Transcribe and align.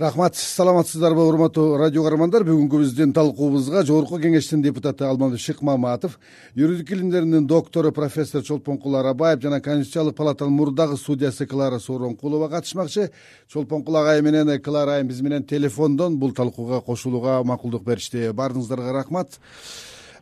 рахмат 0.00 0.34
саламатсыздарбы 0.34 1.20
урматтуу 1.28 1.76
радио 1.76 2.02
каармандар. 2.02 2.42
Бүгүнкү 2.48 2.78
биздин 2.80 3.12
талкуубузга 3.12 3.82
жогорку 3.84 4.18
кеңештин 4.18 4.62
депутаты 4.64 5.04
алмамбет 5.04 5.40
шыкмаматов 5.40 6.18
юридика 6.54 6.94
илимдеринин 6.94 7.46
доктору 7.46 7.92
профессор 7.92 8.42
чолпонкул 8.42 8.96
арабаев 8.96 9.42
жана 9.42 9.60
конституциялык 9.60 10.16
палатанын 10.16 10.54
мурдагы 10.54 10.96
судьясы 10.96 11.46
клара 11.46 11.78
сооронкулова 11.78 12.48
катышмакчы. 12.48 13.10
Чолпонкул 13.52 13.96
агай 13.96 14.22
менен 14.22 14.60
клара 14.62 14.96
айым 14.96 15.08
биз 15.08 15.20
менен 15.20 15.44
телефондон 15.44 16.18
бул 16.18 16.32
талкууга 16.32 16.80
кошулууга 16.80 17.42
макулдук 17.44 17.84
беришти 17.84 18.30
баарыңыздарга 18.32 18.92
рахмат. 18.92 19.38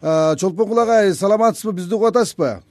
Чолпонкул 0.00 0.80
агай 0.80 1.14
саламатсызбы? 1.14 1.72
Бизди 1.72 1.94
угуп 1.94 2.08
атасызбы 2.08 2.62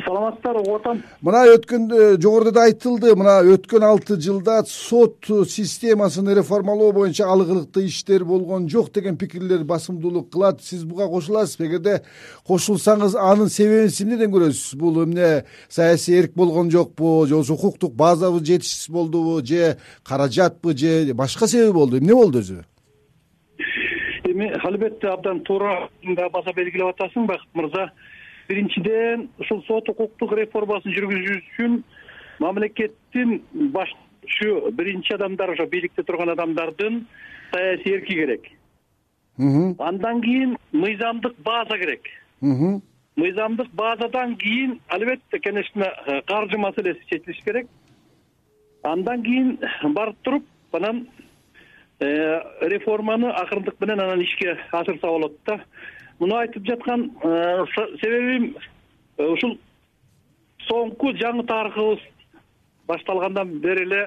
саламатсыздарбы 0.00 0.60
угуп 0.60 0.80
атам. 0.80 1.02
Мына 1.20 1.42
өткөн 1.52 1.90
э, 1.92 2.16
жогоруда 2.16 2.52
да 2.56 2.64
айтылды. 2.64 3.14
Мына 3.16 3.34
өткөн 3.44 3.84
алты 3.84 4.16
жылда 4.16 4.62
сот 4.66 5.28
системасын 5.28 6.30
реформалоо 6.32 6.92
боюнча 6.92 7.28
алгылыктуу 7.28 7.84
иштер 7.84 8.24
болгон 8.24 8.68
жок 8.68 8.90
деген 8.92 9.16
пикирлер 9.16 9.64
басымдуулук 9.64 10.30
кылат. 10.32 10.62
Сиз 10.62 10.84
буга 10.84 11.08
кошуласызбы? 11.08 11.66
Эгерде 11.66 12.02
кошулсаңыз 12.48 13.18
анын 13.20 13.52
себебин 13.52 13.90
сиз 13.90 14.06
эмнеден 14.06 14.32
көрөсүз. 14.32 14.76
Бул 14.80 15.04
эмне? 15.04 15.44
Саясий 15.68 16.18
эрк 16.18 16.32
болгон 16.34 16.70
жокпу 16.70 17.26
же 17.26 17.34
болбосо 17.34 17.52
укуктук 17.52 17.94
базабы 17.94 18.44
жетишсиз 18.44 18.88
болдубу 18.88 19.44
же 19.44 19.76
каражатпы 20.04 20.76
же 20.76 21.12
башка 21.14 21.46
себеби 21.46 21.72
болду. 21.72 21.98
Эмне 21.98 22.14
болду 22.14 22.40
өзү? 22.40 22.64
Эми 24.24 24.48
албетте 24.64 25.08
абдан 25.08 25.40
туура 25.44 25.90
баса 26.32 26.52
белгилеп 26.56 26.94
атасың 26.94 27.26
бакыт 27.26 27.48
мырза 27.54 27.90
биринчиден 28.52 29.28
ушул 29.40 29.62
сот 29.66 29.88
укуктук 29.88 30.34
реформасын 30.36 30.92
жүргүзүү 30.92 31.36
үчүн 31.40 31.78
мамлекеттин 32.42 33.38
башчу 33.72 34.72
биринчи 34.76 35.14
адамдар 35.16 35.54
ошо 35.54 35.66
бийликте 35.66 36.04
турган 36.04 36.34
адамдардын 36.34 37.06
саясий 37.52 37.94
эрки 37.96 38.14
керек. 38.14 38.48
Андан 39.78 40.20
кийин 40.20 40.56
мыйзамдык 40.72 41.38
база 41.44 41.78
керек. 41.78 42.08
Мыйзамдык 43.16 43.70
базадан 43.72 44.36
кийин 44.36 44.80
албетте 44.88 45.38
конечно 45.38 45.84
э, 46.06 46.22
каржы 46.26 46.58
маселеси 46.58 47.00
чечилиш 47.08 47.42
керек. 47.44 47.66
Андан 48.82 49.22
кийин 49.22 49.58
барып 49.94 50.16
туруп 50.22 50.44
анан 50.72 51.06
э, 52.00 52.40
реформаны 52.60 53.30
акырындык 53.30 53.80
менен 53.80 54.00
анан 54.00 54.20
ишке 54.20 54.58
ашырса 54.72 55.06
болот 55.06 55.38
да 55.46 55.60
муну 56.22 56.36
айтып 56.38 56.64
жаткан 56.66 57.10
э, 57.24 57.64
себебим 58.00 58.52
э, 59.18 59.26
ушул 59.26 59.56
соңку 60.68 61.10
жаңы 61.18 61.42
тарыхыбыз 61.48 62.04
башталгандан 62.86 63.56
бери 63.64 63.82
эле 63.88 64.02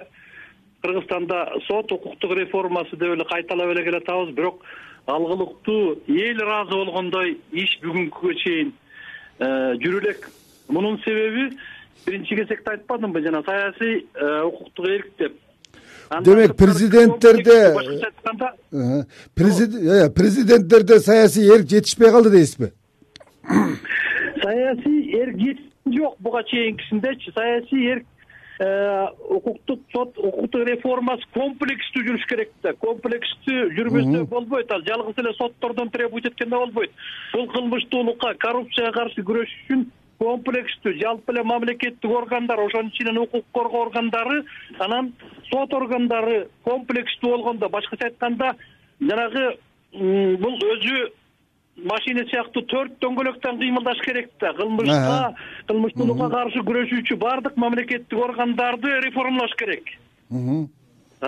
кыргызстанда 0.81 1.59
сот 1.67 1.91
укуктук 1.91 2.37
реформасы 2.39 2.95
деп 2.95 3.17
эле 3.17 3.25
кайталап 3.25 3.73
эле 3.73 3.83
келатабыз. 3.83 4.33
Бирок 4.35 4.63
алгылыктуу 5.07 5.99
эл 6.07 6.39
ыраазы 6.39 6.71
болгондой 6.71 7.37
иш 7.51 7.77
бүгүнкүгө 7.83 8.35
чейин 8.43 8.71
э, 9.39 9.75
жүрө 9.83 10.05
элек 10.05 10.29
мунун 10.69 11.01
себеби 11.03 11.49
биринчи 12.05 12.39
кезекте 12.39 12.77
айтпадымбы 12.77 13.25
жана 13.27 13.43
саясий 13.43 14.05
укуктук 14.15 14.87
эрк 14.87 15.11
деп 15.19 15.41
демек 16.21 16.55
президенттерде 16.55 17.73
башкача 17.75 18.07
айтканда 18.07 18.53
президенттерде 20.15 20.99
саясий 20.99 21.49
эрк 21.49 21.69
жетишпей 21.69 22.11
калды 22.11 22.29
дейсизби? 22.29 22.71
Саясий 24.41 25.19
эрк 25.19 25.35
жок. 25.85 26.15
Буга 26.19 26.43
чейинкисиндечи 26.43 27.31
саясий 27.31 27.91
эрк 27.91 28.05
э, 28.59 29.07
укуктук 29.29 29.81
сот 29.91 30.17
укуктук 30.17 30.67
реформасы 30.67 31.23
комплекстүү 31.33 32.05
жүрүш 32.07 32.25
керек 32.29 32.51
да. 32.63 32.73
Комплекстүү 32.73 33.69
жүрбөсө 33.77 34.25
болбойт 34.29 34.71
ал. 34.71 34.83
Жалгыз 34.87 35.21
эле 35.21 35.33
соттордон 35.37 35.89
требовать 35.89 36.25
эткенде 36.25 36.55
болбойт. 36.55 36.91
Бул 37.33 37.47
кылмыштуулукка 37.53 38.33
коррупцияга 38.39 38.91
каршы 38.99 39.21
күрөшүш 39.21 39.61
үчүн 39.65 39.85
комплекстүү 40.19 40.95
жалпы 41.01 41.33
эле 41.33 41.43
мамлекеттик 41.43 42.11
органдар 42.11 42.59
ошонун 42.59 42.91
ичинен 42.93 43.17
укук 43.17 43.45
коргоо 43.51 43.85
органдары 43.87 44.43
анан 44.79 45.13
сот 45.49 45.73
органдары 45.73 46.47
комплекстүү 46.63 47.31
болгондо. 47.35 47.69
Башкача 47.69 48.09
айтканда 48.09 48.55
жанагы 48.99 49.57
бул 49.93 50.55
өзү 50.71 51.11
машина 51.83 52.23
сыяктуу 52.29 52.63
төрт 52.71 52.95
дөңгөлөктөн 53.03 53.59
кыймылдаш 53.59 53.99
керек 54.05 54.31
да. 54.39 54.53
Кылмышка 54.53 55.35
кылмыштуулукка 55.67 56.29
каршы 56.31 56.63
күрөшүүчү 56.63 57.19
баардык 57.19 57.57
мамлекеттик 57.57 58.19
органдарды 58.29 58.99
реформалаш 59.09 59.55
керек 59.59 59.95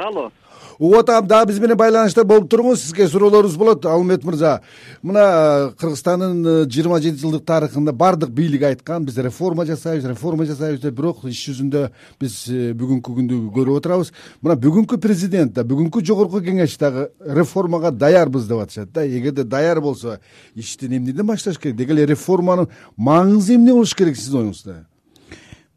алло. 0.04 0.32
Угуп 0.80 1.00
атам 1.00 1.26
дагы 1.28 1.50
биз 1.50 1.60
менен 1.60 1.78
байланышта 1.78 2.24
болуп 2.24 2.52
туруңуз. 2.52 2.84
Сизге 2.84 3.08
суроолорубуз 3.10 3.56
болот 3.58 3.86
алмамбет 3.86 4.24
мырза. 4.24 4.62
Мына 5.02 5.74
кыргызстандын 5.80 6.46
э, 6.46 6.54
жыйырма 6.70 7.00
жети 7.02 7.18
жылдык 7.24 7.46
тарыхында 7.50 7.94
баардык 7.98 8.30
бийлик 8.30 8.62
айткан 8.68 9.06
биз 9.06 9.18
реформа 9.18 9.66
жасайбыз 9.66 10.06
реформа 10.06 10.46
жасайбыз 10.46 10.84
деп 10.84 10.94
бирок 11.00 11.24
иш 11.26 11.42
жүзүндө 11.48 11.82
биз 12.22 12.38
э, 12.54 12.76
бүгүнкү 12.78 13.16
күндү 13.18 13.40
көрүп 13.58 13.80
отурабыз. 13.82 14.14
Мына 14.46 14.60
бүгүнкү 14.68 15.02
президент 15.02 15.58
да 15.58 15.66
бүгүнкү 15.66 16.06
жогорку 16.06 16.44
кеңеш 16.46 16.78
дагы 16.78 17.10
реформага 17.26 17.92
даярбыз 17.92 18.46
деп 18.46 18.62
атышат 18.68 18.94
да. 18.94 19.08
Эгерде 19.08 19.44
даяр 19.44 19.82
болсо 19.82 20.20
иштин 20.54 20.94
эмнеден 20.94 21.26
башташ 21.26 21.58
керек? 21.58 21.76
Деги 21.76 21.98
эле 21.98 22.06
реформанын 22.06 22.70
маңызы 22.98 23.58
эмне 23.58 23.74
болуш 23.74 23.96
керек 23.98 24.16
сиздин 24.16 24.46
оюңузда? 24.46 24.84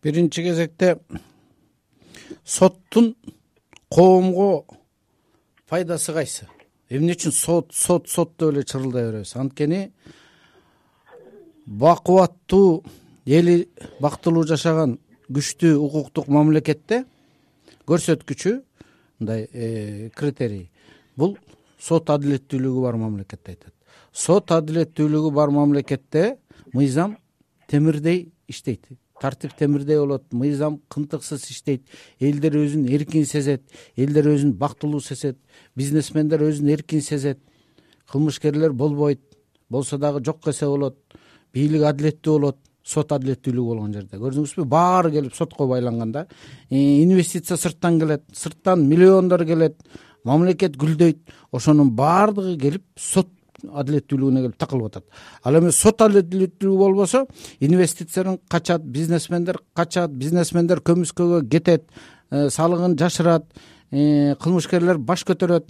Биринчи 0.05 0.43
кезекте 0.45 0.99
соттун 2.45 3.15
коомго 3.91 4.67
пайдасы 5.69 6.15
кайсы? 6.15 6.47
Эмне 6.91 7.15
үчүн 7.15 7.35
сот 7.35 7.75
сот 7.75 8.09
сот 8.09 8.37
деп 8.39 8.53
эле 8.53 8.65
чырылдай 8.65 9.11
беребиз? 9.11 9.35
Анткени 9.37 9.91
бакубаттуу 11.67 12.85
эли 13.27 13.69
бактылуу 14.01 14.47
жашаган 14.47 14.99
күчтүү 15.31 15.77
укуктук 15.79 16.29
мамлекетте 16.29 17.05
көрсөткүчү 17.87 18.57
мындай 19.21 19.47
э, 19.53 20.11
критерий. 20.17 20.71
Бул 21.17 21.37
сот 21.79 22.11
адилеттүүлүгү 22.11 22.83
бар 22.83 22.99
мамлекетти 22.99 23.55
айтат. 23.55 23.75
Сот 24.13 24.51
адилеттүүлүгү 24.55 25.31
бар 25.35 25.51
мамлекетте 25.55 26.39
мыйзам 26.73 27.19
темирдей 27.69 28.33
иштейт 28.49 28.87
тартип 29.21 29.53
темирдей 29.59 29.99
болот. 29.99 30.25
Мыйзам 30.33 30.81
кынтыксыз 30.89 31.45
иштейт. 31.51 31.85
Элдер 32.19 32.57
өзүн 32.57 32.89
эркин 32.89 33.27
сезет. 33.27 33.63
Элдер 33.97 34.31
өзүн 34.33 34.55
бактылуу 34.59 35.01
сезет. 35.01 35.39
Бизнесмендер 35.77 36.43
өзүн 36.47 36.73
эркин 36.73 37.03
сезет. 37.03 37.39
Кылмышкерлер 38.11 38.73
болбойт. 38.73 39.21
Болсо 39.69 39.99
дагы 39.99 40.25
жок 40.25 40.49
эсе 40.49 40.67
болот. 40.67 40.97
Бийлик 41.53 41.85
адилеттүү 41.93 42.39
болот. 42.39 42.59
Сот 42.83 43.13
адилеттүүлүгү 43.13 43.75
болгон 43.75 43.93
жерде. 43.93 44.17
Көрдүңүзбү? 44.17 44.65
Баары 44.65 45.11
келип 45.13 45.35
сотко 45.37 45.67
байланган 45.69 46.13
да. 46.13 46.27
Инвестиция 46.71 47.59
сырттан 47.61 48.01
келет. 48.01 48.25
Сырттан 48.33 48.87
миллиондор 48.89 49.45
келет. 49.45 49.77
Мамлекет 50.25 50.77
гүлдөйт. 50.81 51.21
Ошонун 51.53 51.93
баардыгы 51.93 52.57
келип 52.59 52.87
сот 52.97 53.29
адилеттүүлүгүнө 53.69 54.43
келип 54.45 54.57
такылып 54.61 54.91
атат. 54.91 55.05
Ал 55.45 55.59
эми 55.59 55.73
сот 55.75 56.01
адилеттүүлүгү 56.03 56.79
болбосо 56.79 57.27
инвестициялар 57.61 58.39
качат 58.49 58.85
бизнесмендер 58.85 59.61
качат 59.75 60.15
бизнесмендер 60.17 60.81
көмүскөгө 60.81 61.43
кетет 61.51 61.87
э, 62.31 62.49
салыгын 62.51 62.97
жашырат 62.99 63.47
э, 63.91 64.35
кылмышкерлер 64.41 64.99
баш 64.99 65.25
көтөрөт. 65.29 65.69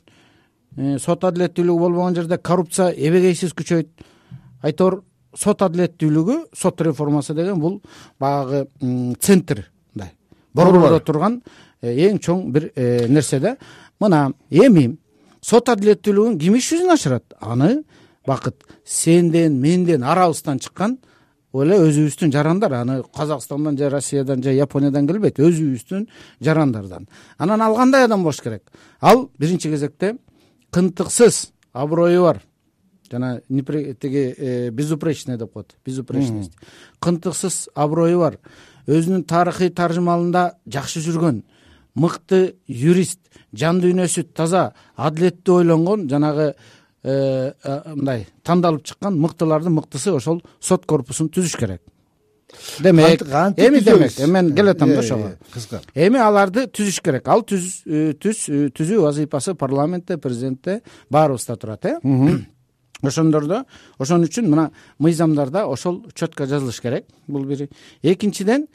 Э, 0.76 0.98
сот 0.98 1.24
адилеттүүлүгү 1.24 1.78
болбогон 1.78 2.14
жерде 2.14 2.38
коррупция 2.38 2.90
эбегейсиз 2.94 3.54
күчөйт. 3.58 3.90
Айтор 4.62 5.02
сот 5.34 5.62
адилеттүүлүгү 5.62 6.40
сот 6.54 6.80
реформасы 6.80 7.34
деген 7.34 7.60
бул 7.60 7.80
баягы 8.18 8.66
центр 9.20 9.66
мындай 9.94 10.14
борбордо 10.54 11.00
турган 11.00 11.42
эң 11.82 12.18
чоң 12.18 12.50
бир 12.52 12.72
нерсе 12.76 13.40
да 13.40 13.56
мына 14.00 14.32
эми 14.50 14.98
сот 15.40 15.68
адилеттүүлүгүн 15.72 16.38
ким 16.38 16.56
иш 16.56 16.70
жүзүнө 16.72 16.94
ашырат. 16.94 17.24
Аны 17.40 17.84
бакыт 18.26 18.64
сенден 18.84 19.60
менден 19.60 20.04
арабыздан 20.04 20.60
чыккан 20.60 20.98
эле 21.54 21.78
өзүбүздүн 21.80 22.32
жарандар. 22.32 22.74
Аны 22.80 23.02
казакстандан 23.14 23.78
же 23.78 23.90
россиядан 23.90 24.42
же 24.42 24.54
япониядан 24.54 25.06
келбейт. 25.06 25.38
Өзүбүздүн 25.38 26.06
жарандардан. 26.40 27.08
Анан 27.38 27.62
ал 27.62 27.76
кандай 27.76 28.04
адам 28.04 28.22
болуш 28.22 28.40
керек? 28.40 28.62
Ал 29.00 29.30
биринчи 29.38 29.70
кезекте 29.70 30.16
кынтыксыз 30.70 31.52
аброю 31.72 32.22
бар. 32.22 32.42
Жана 33.10 33.40
тиги 33.48 34.34
э, 34.36 34.70
безупречный 34.70 35.36
деп 35.36 35.52
коет. 35.52 35.74
Безупречность. 35.84 36.52
Кынтыксыз 37.00 37.68
аброю 37.74 38.20
бар. 38.20 38.38
Өзүнүн 38.86 39.24
тарыхый 39.24 39.70
таржымалында 39.70 40.54
жакшы 40.66 41.00
жүргөн 41.00 41.42
мыкты 41.94 42.56
юрист 42.66 43.20
жан 43.52 43.80
дүйнөсү 43.82 44.28
таза 44.34 44.72
адилеттүү 44.96 45.62
ойлонгон 45.62 46.08
жанагы 46.10 46.52
э, 47.02 47.52
э, 47.62 47.80
мындай 47.94 48.26
тандалып 48.44 48.84
чыккан 48.84 49.18
мыктылардын 49.18 49.74
мыктысы 49.74 50.12
ошол 50.12 50.42
сот 50.60 50.86
корпусун 50.86 51.28
түзүш 51.28 51.56
керек. 51.58 51.82
Демек 52.80 53.22
кантип 53.30 53.64
эми 53.64 53.80
демек 53.80 54.10
түзөбүз? 54.10 54.30
мен 54.32 54.54
келатам 54.54 54.88
да 54.88 54.94
Э, 54.94 54.98
ошого. 54.98 55.28
э, 55.28 55.36
кыска. 55.52 55.80
Эми 55.94 56.18
аларды 56.18 56.66
түзүш 56.66 57.00
керек. 57.02 57.28
Ал 57.28 57.42
түз 57.42 57.82
э, 57.86 58.12
түз 58.14 58.48
э, 58.48 58.70
түзүү 58.74 59.02
вазыйпасы 59.02 59.54
парламентте 59.54 60.18
президентте 60.18 60.82
баарыбызда 61.10 61.56
турат 61.56 61.84
э? 61.84 61.98
Ошондордо 63.02 63.64
ошон 63.98 64.24
үчүн 64.24 64.50
мына 64.50 64.70
мыйзамдарда 64.98 65.66
ошол 65.66 66.04
четко 66.14 66.46
жазылыш 66.46 66.80
керек. 66.80 67.06
Бул 67.26 67.44
бири 67.44 67.70
экинчиден 68.02 68.66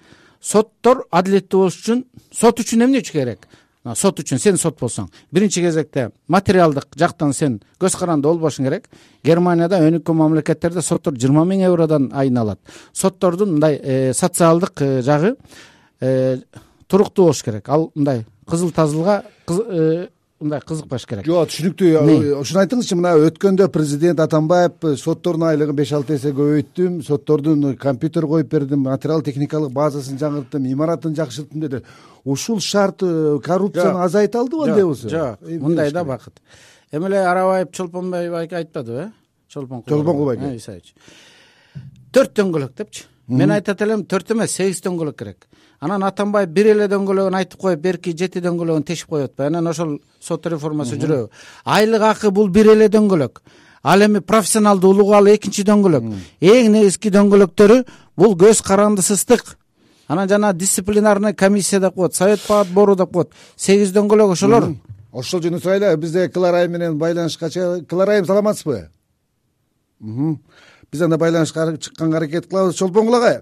соттор 0.46 1.06
адилеттүү 1.10 1.62
болуш 1.66 1.80
үчүн 1.82 2.04
сот 2.34 2.62
үчүн 2.62 2.86
эмне 2.86 3.02
керек? 3.02 3.48
Сот 3.94 4.18
үчүн 4.18 4.40
сен 4.42 4.58
сот 4.58 4.80
болсоң. 4.80 5.12
Биринчи 5.30 5.62
кезекте 5.62 6.08
материалдык 6.28 6.96
жактан 6.98 7.34
сен 7.38 7.60
көз 7.82 7.94
каранды 8.00 8.26
болбошуң 8.26 8.66
керек. 8.66 8.88
Германияда 9.24 9.78
өнүккөн 9.86 10.18
мамлекеттерде 10.18 10.82
соттор 10.82 11.14
жыйырма 11.14 11.44
миң 11.46 11.62
евродон 11.68 12.10
айын 12.14 12.40
алат. 12.42 12.60
Соттордун 12.94 13.54
мындай 13.54 13.78
э, 13.78 14.14
социалдык 14.14 14.82
э, 14.82 15.02
жагы 15.06 15.36
э, 16.02 16.40
туруктуу 16.88 17.28
болуш 17.28 17.44
керек. 17.46 17.70
Ал 17.70 17.92
мындай 17.94 18.26
кызыл 18.50 18.72
тазылга 18.72 19.24
мындай 20.42 20.60
кызыкпаш 20.62 21.06
керек. 21.08 21.26
Жок 21.28 21.50
түшүнүктүү. 21.52 21.92
Ушуну 22.42 22.62
айтыңызчы 22.62 22.98
мына 23.00 23.14
өткөндө 23.30 23.68
президент 23.74 24.20
атамбаев 24.20 24.84
э, 24.84 24.96
соттордун 25.00 25.48
айлыгын 25.48 25.78
беш 25.78 25.94
алты 25.96 26.18
эсе 26.18 26.34
көбөйттүм 26.36 27.00
соттордун 27.08 27.76
компьютер 27.80 28.28
коюп 28.28 28.52
бердим 28.52 28.84
материал 28.90 29.24
техникалык 29.24 29.72
базасын 29.76 30.20
жаңырттым 30.20 30.68
имаратын 30.74 31.16
жакшырттым 31.16 31.64
деди. 31.64 31.82
Ушул 32.26 32.60
шарт 32.60 33.04
э, 33.04 33.40
коррупцияны 33.44 34.04
азайта 34.04 34.42
алдыбы 34.42 34.70
андай 34.70 34.84
болсо. 34.84 35.10
жок. 35.10 35.42
Мындай 35.42 35.92
да 35.92 36.04
бакыт 36.04 36.42
эми 36.92 37.08
эле 37.08 37.20
арабаев 37.26 37.72
чолпонбай 37.72 38.30
байке 38.30 38.58
айтпадыбы 38.58 39.08
э 39.08 39.12
чолпон 39.48 39.84
Чолпон 39.88 40.26
байке. 40.26 40.52
Э, 40.52 40.58
исаевич. 40.58 40.94
Төрт 42.12 42.36
дөңгөлөк 42.36 42.76
депчи. 42.76 43.06
Мен 43.28 43.52
айтат 43.52 43.82
элем 43.82 44.04
төрт 44.06 44.32
эмес 44.32 44.52
сегиз 44.52 44.84
дөңгөлөк 44.84 45.18
керек 45.18 45.48
анан 45.80 46.04
атамбаев 46.04 46.50
бир 46.50 46.72
эле 46.74 46.88
дөңгөлөгүн 46.88 47.38
айтып 47.40 47.60
коюп 47.62 47.80
берки 47.82 48.16
жети 48.18 48.42
дөңгөлөгүн 48.44 48.86
тешип 48.86 49.10
коюп 49.10 49.32
атпайбы 49.32 49.52
анан 49.54 49.68
ошол 49.68 50.00
сот 50.20 50.46
реформасы 50.48 50.98
жүрөбү 51.02 51.30
айлык 51.66 52.02
акы 52.02 52.32
бул 52.32 52.50
бир 52.50 52.72
эле 52.74 52.88
дөңгөлөк. 52.90 53.42
Ал 53.84 54.02
эми 54.02 54.20
профессионалдуу 54.20 54.92
улугу 54.96 55.14
ал 55.14 55.28
экинчи 55.30 55.62
дөңгөлөк. 55.68 56.08
Эң 56.42 56.72
негизги 56.74 57.12
дөңгөлөктөрү 57.14 57.84
бул 58.18 58.34
көз 58.34 58.64
карандысыздык 58.66 59.58
анан 60.08 60.30
жана 60.30 60.54
дисциплинарный 60.54 61.34
комиссия 61.34 61.80
деп 61.80 61.96
коет 61.96 62.16
совет 62.16 62.42
по 62.42 62.62
отбору 62.62 62.96
деп 62.96 63.12
коет. 63.12 63.30
Сегиз 63.56 63.92
дөңгөлөк 63.94 64.32
ошолор. 64.32 64.72
Ошол 65.12 65.42
жөнүндө 65.42 65.62
сурайлы 65.62 65.98
бизде 65.98 66.30
клара 66.30 66.64
айым 66.64 66.72
менен 66.72 66.98
байланышка 66.98 67.50
чыга 67.50 67.84
клара 67.86 68.14
айым 68.14 68.26
саламатсызбы 68.26 68.90
биз 70.00 71.02
анда 71.02 71.18
байланышка 71.18 71.78
чыкканга 71.78 72.18
аракет 72.18 72.48
кылабыз. 72.48 72.76
Чолпонгул 72.76 73.16
агай 73.16 73.42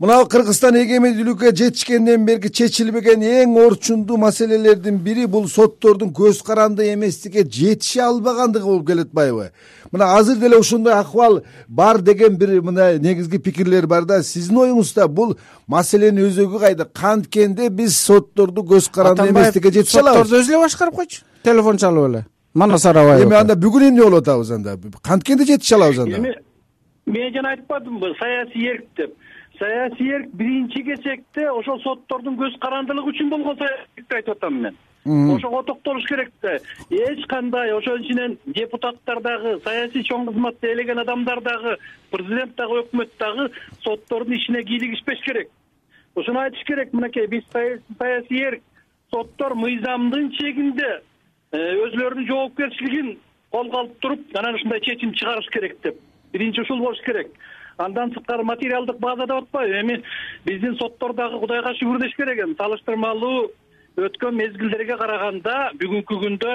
мына 0.00 0.14
кыргызстан 0.32 0.78
эгемендүүлүккө 0.80 1.50
жетишкенден 1.60 2.22
берки 2.24 2.48
чечилбеген 2.48 3.20
эң 3.20 3.56
орчундуу 3.60 4.16
маселелердин 4.22 4.96
бири 5.04 5.26
бул 5.28 5.44
соттордун 5.48 6.08
көз 6.16 6.40
каранды 6.46 6.86
эместикке 6.94 7.44
жетише 7.44 8.00
албагандыгы 8.06 8.64
болуп 8.64 8.86
келе 8.88 9.04
атпайбы 9.04 9.50
мына 9.92 10.14
азыр 10.16 10.38
деле 10.40 10.56
ушундай 10.56 10.94
акыбал 10.94 11.42
бар 11.68 12.00
деген 12.00 12.38
бир 12.38 12.62
мына 12.62 12.98
негизги 12.98 13.36
пикирлер 13.36 13.86
бар 13.86 14.04
да. 14.04 14.22
Сиздин 14.22 14.56
оюңузда 14.56 15.06
бул 15.08 15.36
маселенин 15.66 16.30
өзөгү 16.30 16.60
кайда? 16.60 16.84
Канткенде 16.86 17.68
биз 17.68 17.98
сотторду 17.98 18.62
көз 18.62 18.90
каранды 18.90 19.28
эместикке 19.28 19.70
жетише 19.70 20.00
алабыз. 20.00 20.28
сотторду 20.28 20.42
өзү 20.42 20.54
эле 20.54 20.62
башкарып 20.64 20.94
койчу. 20.94 21.24
Телефон 21.44 21.76
чалып 21.76 22.08
эле. 22.08 22.26
Манас 22.54 22.86
арабаев 22.86 23.26
эми 23.26 23.36
анда 23.36 23.54
бүгүн 23.54 23.90
эмне 23.90 24.02
болуп 24.02 24.22
атабыз 24.22 24.50
анда? 24.50 24.78
Канткенде 25.02 25.44
жетише 25.44 25.74
алабыз 25.74 25.98
анда. 25.98 26.16
Эми 26.16 26.34
мен 27.06 27.34
жана 27.34 27.50
айтпадымбы? 27.50 28.14
Саясий 28.18 28.70
эрк 28.70 28.86
деп 28.96 29.14
саясий 29.60 30.10
эрк 30.10 30.30
биринчи 30.32 30.82
кезекте 30.82 31.50
ошол 31.50 31.80
соттордун 31.84 32.38
көз 32.40 32.56
карандылыгы 32.62 33.12
үчүн 33.12 33.28
болгон 33.30 33.58
эркти 33.60 34.16
айтып 34.16 34.36
атам 34.36 34.56
мен. 34.64 34.78
Ошого 35.04 35.62
токтолуш 35.62 36.06
керек 36.08 36.32
да. 36.42 36.56
Эч 36.90 37.26
кандай 37.28 37.72
ошон 37.76 38.02
ичинен 38.02 38.38
депутаттар 38.46 39.20
дагы 39.20 39.58
саясий 39.64 40.02
чоң 40.08 40.26
кызматты 40.30 40.72
ээлеген 40.72 41.02
адамдар 41.04 41.42
дагы 41.44 41.76
президент 42.10 42.56
дагы 42.56 42.80
өкмөт 42.82 43.12
дагы 43.18 43.50
соттордун 43.84 44.36
ишине 44.36 44.64
кийлигишпеш 44.64 45.20
керек. 45.28 45.50
Ушуну 46.14 46.40
айтыш 46.40 46.64
керек 46.64 46.92
мынакей 46.92 47.26
биз 47.26 47.44
саясий 47.52 48.42
эрк 48.42 48.62
соттор 49.10 49.54
мыйзамдын 49.54 50.30
чегинде 50.40 51.02
э, 51.52 51.58
өзүлөрүнүн 51.84 52.28
жоопкерчилигин 52.28 53.18
колго 53.50 53.84
алып 53.84 53.98
туруп 54.00 54.36
анан 54.38 54.54
ушундай 54.54 54.80
чечим 54.80 55.12
чыгарыш 55.12 55.48
керек 55.52 55.80
деп. 55.82 56.00
Биринчи 56.32 56.60
ушул 56.60 56.78
болуш 56.78 57.00
керек 57.04 57.28
андан 57.78 58.12
сырткары 58.12 58.44
материалдык 58.44 58.98
база 58.98 59.26
деп 59.26 59.44
атпайбы 59.44 59.80
эми 59.80 60.02
биздин 60.44 60.76
соттор 60.76 61.14
дагы 61.14 61.38
кудайга 61.40 61.74
шүгүр 61.74 62.00
деш 62.00 62.14
керек 62.16 62.38
эми. 62.44 62.54
Салыштырмалуу 62.58 63.50
өткөн 63.96 64.36
мезгилдерге 64.36 64.96
караганда 64.96 65.72
бүгүнкү 65.80 66.20
күндө 66.24 66.54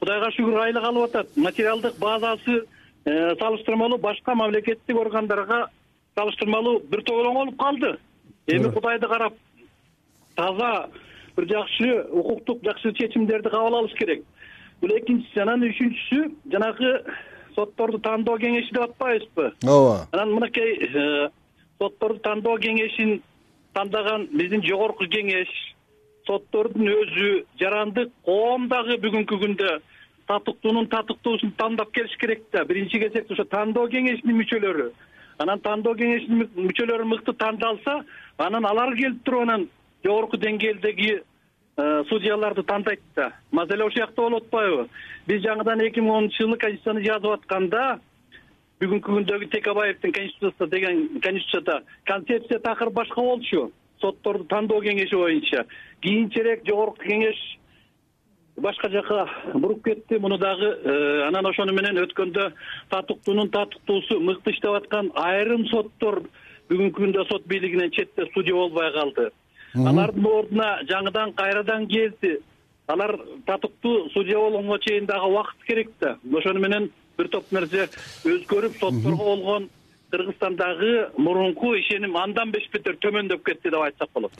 кудайга 0.00 0.30
шүгүр 0.36 0.60
айлык 0.66 0.84
алып 0.84 1.08
атат. 1.08 1.36
Материалдык 1.36 1.98
базасы 1.98 2.64
э, 3.04 3.34
салыштырмалуу 3.38 3.98
башка 3.98 4.34
мамлекеттик 4.34 4.96
органдарга 4.96 5.68
салыштырмалуу 6.16 6.80
бир 6.90 7.02
тоголоң 7.02 7.34
болуп 7.34 7.58
калды. 7.58 7.96
Эми 8.46 8.70
кудайды 8.70 9.08
карап 9.08 9.34
таза 10.36 10.88
бир 11.36 11.48
жакшы 11.48 12.06
укуктук 12.10 12.62
жакшы 12.64 12.92
чечимдерди 12.92 13.48
кабыл 13.48 13.78
алыш 13.78 13.94
керек. 13.98 14.24
Бул 14.80 14.90
экинчиси 14.90 15.40
анан 15.40 15.62
үчүнчүсү 15.62 16.30
жанагы 16.52 16.92
сотторду 17.54 17.98
тандоо 17.98 18.36
кеңеши 18.38 18.72
деп 18.72 18.90
атпайбызбы? 18.90 19.52
Ооба. 19.64 20.08
Анан 20.12 20.34
мынакей 20.34 20.76
э, 20.84 21.28
сотторду 21.78 22.18
тандоо 22.20 22.56
кеңешин 22.58 23.20
тандаган 23.74 24.28
биздин 24.32 24.62
жогорку 24.66 25.08
кеңеш 25.10 25.50
соттордун 26.26 26.88
өзү 26.88 27.44
жарандык 27.60 28.12
коом 28.24 28.68
дагы 28.68 28.98
бүгүнкү 29.02 29.40
күндө 29.42 29.72
татыктуунун 30.28 30.86
татыктуусун 30.88 31.52
тандап 31.58 31.92
келиш 31.92 32.16
керек 32.16 32.44
да. 32.52 32.64
Биринчи 32.64 32.98
кезекте 32.98 33.34
ошо 33.34 33.44
тандоо 33.44 33.88
кеңешинин 33.92 34.38
мүчөлөрү 34.40 34.90
анан 35.38 35.60
тандоо 35.60 35.94
кеңешинин 35.98 36.48
мүчөлөрү 36.56 37.08
мыкты 37.10 37.34
тандалса 37.38 38.00
анан 38.38 38.66
алар 38.66 38.94
келип 38.96 39.22
туруп 39.24 39.42
анан 39.48 39.68
жогорку 40.04 40.40
деңгээлдеги 40.40 41.20
судьяларды 41.76 42.62
тандайт 42.62 43.00
да. 43.16 43.32
Маселе 43.50 43.84
ошол 43.84 44.02
жакта 44.02 44.22
болуп 44.22 44.44
атпайбы. 44.44 44.88
Биз 45.26 45.42
жаңыдан 45.42 45.82
эки 45.82 46.00
миң 46.00 46.12
онунчу 46.18 46.44
жылы 46.44 46.58
конституцияны 46.58 47.02
жазып 47.02 47.32
атканда 47.34 47.98
бүгүнкү 48.82 49.10
күндөгү 49.10 49.50
текебаевдин 49.50 50.12
конституциясында 50.12 50.70
деген 50.70 51.20
конституцияда 51.20 51.82
концепция 52.04 52.60
такыр 52.60 52.90
башка 52.90 53.20
болчу. 53.20 53.72
Сотторду 54.00 54.44
тандоо 54.44 54.80
кеңеши 54.82 55.16
боюнча. 55.16 55.66
Кийинчерээк 56.00 56.66
жогорку 56.68 57.02
кеңеш 57.02 57.38
башка 58.56 58.90
жака 58.90 59.26
буруп 59.54 59.84
кетти. 59.84 60.18
Муну 60.18 60.38
дагы 60.38 60.66
э, 60.66 61.26
анан 61.26 61.46
ошону 61.46 61.72
менен 61.72 61.98
өткөндө 62.04 62.52
татыктуунун 62.90 63.50
татыктуусу 63.50 64.20
мыкты 64.20 64.54
иштеп 64.54 64.78
аткан 64.78 65.10
айрым 65.14 65.66
соттор 65.66 66.22
бүгүнкү 66.70 67.02
күндө 67.02 67.26
сот 67.28 67.46
бийлигинен 67.46 67.90
четте 67.90 68.26
судья 68.34 68.54
болбой 68.54 68.92
калды 68.92 69.30
алардын 69.74 70.26
ордуна 70.26 70.68
жаңыдан 70.88 71.34
кайрадан 71.34 71.86
келди 71.88 72.38
алар 72.86 73.16
татыктуу 73.46 74.10
судья 74.12 74.38
болгонго 74.38 74.78
чейин 74.78 75.06
дагы 75.06 75.30
убакыт 75.30 75.64
керек 75.66 75.90
да. 76.00 76.16
Ошону 76.32 76.60
менен 76.60 76.90
бир 77.18 77.28
топ 77.28 77.50
нерсе 77.52 77.88
өзгөрүп 78.24 78.78
сотторго 78.78 79.24
болгон 79.24 79.68
кыргызстандагы 80.10 81.10
мурунку 81.18 81.74
ишеним 81.74 82.16
андан 82.16 82.52
беш 82.52 82.68
бетер 82.72 82.96
төмөндөп 83.02 83.42
кетти 83.44 83.70
деп 83.70 83.82
айтсак 83.82 84.08
болот. 84.14 84.32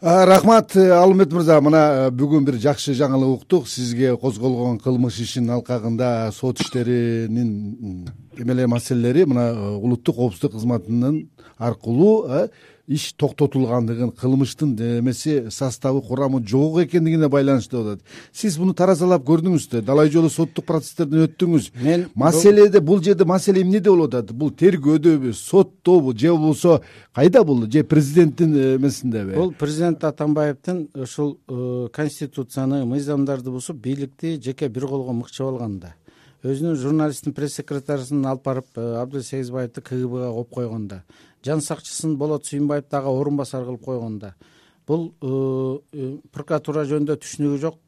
Рахмат 0.00 0.76
э, 0.76 0.90
алымбет 0.96 1.32
мырза. 1.32 1.60
Мына 1.60 1.80
э, 2.06 2.10
бүгүн 2.10 2.46
бир 2.46 2.56
жакшы 2.62 2.94
жаңылык 2.96 3.42
уктук. 3.42 3.68
Сизге 3.68 4.16
козголгон 4.16 4.78
кылмыш 4.80 5.18
ишинин 5.20 5.50
алкагында 5.58 6.30
сот 6.32 6.60
иштеринин 6.60 7.50
м, 7.50 8.06
эмеле 8.38 8.66
маселелери 8.66 9.24
мына 9.24 9.50
э, 9.50 9.68
улуттук 9.76 10.16
коопсуздук 10.16 10.52
кызматынын 10.52 11.28
аркылуу 11.58 12.48
иш 12.90 13.12
токтотулгандыгын 13.14 14.10
кылмыштын 14.18 14.74
эмеси 14.98 15.50
составы 15.50 16.02
курамы 16.02 16.42
жок 16.46 16.80
экендигине 16.82 17.28
байланыштуу 17.28 17.84
деп 17.84 18.00
атат 18.00 18.06
сиз 18.32 18.58
муну 18.58 18.74
таразалап 18.74 19.22
көрдүңүз 19.28 19.68
далай 19.86 20.10
жолу 20.10 20.30
соттук 20.30 20.66
процесстерден 20.66 21.28
өттүңүз. 21.28 21.70
Мен 21.82 22.08
маселеде 22.14 22.80
бул 22.80 23.02
жерде 23.02 23.24
маселе 23.24 23.62
эмнеде 23.62 23.90
болуп 23.90 24.14
атат? 24.14 24.32
Бул 24.34 24.50
тергөөдөбү 24.50 25.32
соттобу 25.34 26.16
же 26.16 26.30
болбосо 26.30 26.80
кайда 27.14 27.44
бул 27.44 27.70
же 27.70 27.84
президенттин 27.84 28.56
э, 28.56 28.76
эмесиндеби 28.76 29.34
бул 29.34 29.52
президент 29.52 30.04
атамбаевдин 30.04 30.88
ушул 30.94 31.38
э, 31.48 31.88
конституцияны 31.92 32.84
мыйзамдарды 32.84 33.50
бузуп 33.50 33.76
бийликти 33.76 34.40
жеке 34.42 34.68
бир 34.68 34.86
колго 34.86 35.12
мыкчап 35.12 35.48
алганда 35.48 35.94
өзүнүн 36.40 36.76
журналисттин 36.80 37.34
пресс 37.36 37.58
секретарсын 37.58 38.24
алып 38.24 38.44
барып 38.46 38.78
э, 38.80 38.84
абдул 38.96 39.22
сегизбаевди 39.22 39.82
кгбга 39.84 40.30
коюп 40.32 40.50
койгонда. 40.54 41.02
Жан 41.44 41.60
сакчысын 41.60 42.16
болот 42.16 42.46
сүйүнбаев 42.48 42.86
дагы 42.90 43.12
орун 43.12 43.36
басар 43.36 43.66
кылып 43.66 43.84
койгонда. 43.84 44.34
Бул 44.86 45.10
э, 45.20 45.80
э, 45.92 46.16
прокуратура 46.32 46.86
жөнүндө 46.88 47.18
түшүнүгү 47.20 47.60
жок. 47.60 47.78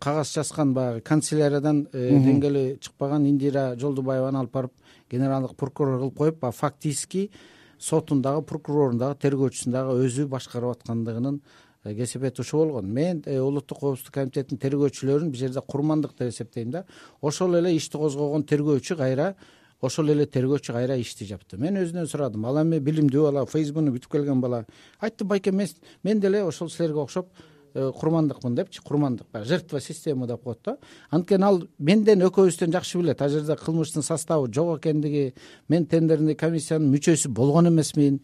Кагаз 0.00 0.32
жазган 0.32 0.72
баягы 0.72 1.02
канцеляриядан 1.04 1.82
деңгээли 1.92 2.78
чыкпаган 2.80 3.26
индира 3.28 3.74
жолдубаеваны 3.76 4.40
алып 4.40 4.54
барып 4.54 4.72
генералдык 5.12 5.52
прокурор 5.60 5.98
кылып 6.00 6.16
коюп 6.16 6.44
а 6.48 6.50
фактически 6.50 7.30
сотун 7.78 8.22
дагы 8.22 8.40
прокурорун 8.48 8.96
дагы 8.96 9.20
тергөөчүсүн 9.20 9.76
дагы 9.76 9.98
өзү 10.06 10.26
башкарып 10.32 10.78
аткандыгынын 10.78 11.42
э, 11.86 11.94
кесепети 11.94 12.40
ушул 12.40 12.66
болгон 12.66 12.92
мен 12.92 13.22
э, 13.26 13.38
улуттук 13.40 13.78
коопсуздук 13.80 14.14
комитетинин 14.14 14.60
тергөөчүлөрүн 14.60 15.30
бул 15.30 15.40
жерде 15.40 15.62
курмандык 15.62 16.16
деп 16.18 16.28
эсептейм 16.34 16.70
да. 16.70 16.84
Ошол 17.20 17.56
эле 17.56 17.74
ишти 17.76 17.96
козгогон 17.96 18.44
тергөөчү 18.44 18.96
кайра 18.96 19.34
ошол 19.80 20.10
эле 20.10 20.26
тергөөчү 20.26 20.72
кайра 20.72 20.96
ишти 21.00 21.24
жапты. 21.24 21.56
Мен 21.56 21.78
өзүнөн 21.80 22.10
сурадым. 22.10 22.44
Ал 22.46 22.62
эми 22.62 22.80
билимдүү 22.80 23.28
бала 23.30 23.46
фейсбугну 23.46 23.94
бүтүп 23.96 24.18
келген 24.18 24.40
бала. 24.40 24.64
Айттым 25.00 25.28
байке 25.28 25.52
мен 25.52 26.20
деле 26.20 26.44
ошол 26.44 26.70
силерге 26.70 27.06
окшоп 27.06 27.28
Э, 27.76 27.92
курмандыкмын 27.92 28.54
депчи 28.56 28.80
курмандык 28.80 29.26
баягы 29.32 29.48
жертва 29.48 29.80
системы 29.80 30.26
деп 30.26 30.42
коет 30.42 30.60
да. 30.64 30.78
Анткени 31.10 31.44
ал 31.44 31.58
менден 31.78 32.22
экөөбүздөн 32.24 32.72
жакшы 32.72 32.96
билет. 32.96 33.20
Ал 33.20 33.28
жерде 33.28 33.52
кылмыштын 33.52 34.02
составы 34.02 34.48
жок 34.50 34.78
экендиги 34.78 35.34
мен 35.68 35.84
тендерный 35.84 36.34
комиссиянын 36.34 36.88
мүчөсү 36.94 37.28
болгон 37.28 37.68
эмесмин. 37.68 38.22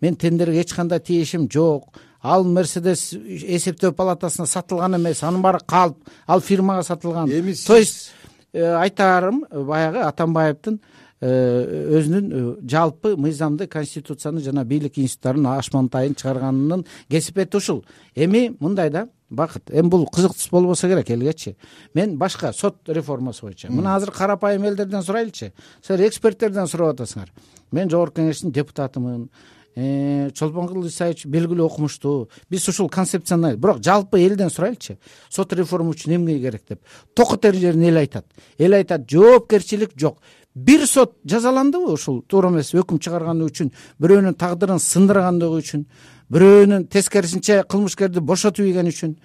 Мен 0.00 0.16
тендерге 0.16 0.62
эч 0.62 0.72
кандай 0.72 1.00
тиешим 1.00 1.50
жок 1.52 1.92
ал 2.24 2.44
мерседес 2.48 3.12
эсептөө 3.12 3.92
палатасына 3.92 4.48
сатылган 4.48 4.96
эмес 4.96 5.22
анын 5.22 5.44
баары 5.44 5.60
калп 5.66 5.98
ал 6.26 6.40
фирмага 6.40 6.82
сатылган. 6.82 7.28
Эми 7.28 7.54
то 7.54 7.76
есть 7.76 8.10
э, 8.52 8.64
айтаарым 8.64 9.44
баягы 9.50 10.00
атамбаевдин 10.00 10.80
Э, 11.24 11.96
өзүнүн 11.96 12.26
э, 12.28 12.40
жалпы 12.68 13.14
мыйзамды 13.16 13.64
конституцияны 13.70 14.42
жана 14.44 14.64
бийлик 14.68 14.98
институттарын 14.98 15.46
ашмантайын 15.54 16.16
чыгарганынын 16.20 16.82
кесипети 17.08 17.56
ушул. 17.56 17.84
Эми 18.14 18.56
мындай 18.60 18.90
да 18.90 19.06
бакыт. 19.30 19.70
Эми 19.70 19.88
бул 19.88 20.04
кызыктуу 20.06 20.50
болбосо 20.50 20.88
керек 20.90 21.08
элгечи. 21.10 21.56
Мен 21.94 22.18
башка 22.18 22.52
сот 22.52 22.76
реформасы 22.88 23.40
боюнча. 23.40 23.70
Мына 23.72 23.94
азыр 23.96 24.10
карапайым 24.10 24.64
элдерден 24.64 25.02
сурайлычы. 25.02 25.54
Силер 25.80 26.08
эксперттерден 26.08 26.66
сурап 26.66 26.98
атасыңар. 26.98 27.32
Мен 27.70 27.88
жогорку 27.88 28.20
кеңештин 28.20 28.52
депутатымын 28.52 29.30
э, 29.74 30.30
чолпонкул 30.34 30.86
исаевич 30.86 31.26
белгилүү 31.26 31.66
окумуштуу 31.66 32.28
биз 32.50 32.68
ушул 32.68 32.88
концепцияны 32.88 33.56
бирок 33.56 33.82
жалпы 33.82 34.20
элден 34.20 34.50
сурайлычы. 34.50 34.98
Сот 35.28 35.52
реформа 35.52 35.90
үчүн 35.90 36.16
эмне 36.16 36.38
керек 36.38 36.62
деп. 36.68 36.80
Токот 37.14 37.44
эрежерин 37.44 37.82
эл 37.82 37.96
айтат. 37.96 38.26
Эл 38.58 38.72
айтат 38.72 39.08
жоопкерчилик 39.10 39.92
жок. 39.96 40.18
Бир 40.54 40.86
сот 40.86 41.16
жазаландыбы 41.24 41.92
ушул 41.92 42.22
туура 42.22 42.48
эмес 42.48 42.74
өкүм 42.74 43.00
чыгарганы 43.02 43.48
үчүн 43.48 43.72
бирөөнүн 43.98 44.36
тагдырын 44.38 44.78
сындыргандыгы 44.78 45.58
үчүн 45.58 45.86
бирөөнүн 46.30 46.86
тескерисинче 46.86 47.64
кылмышкерди 47.66 48.22
бошотуп 48.22 48.62
ийгени 48.68 48.94
үчүн 48.94 49.16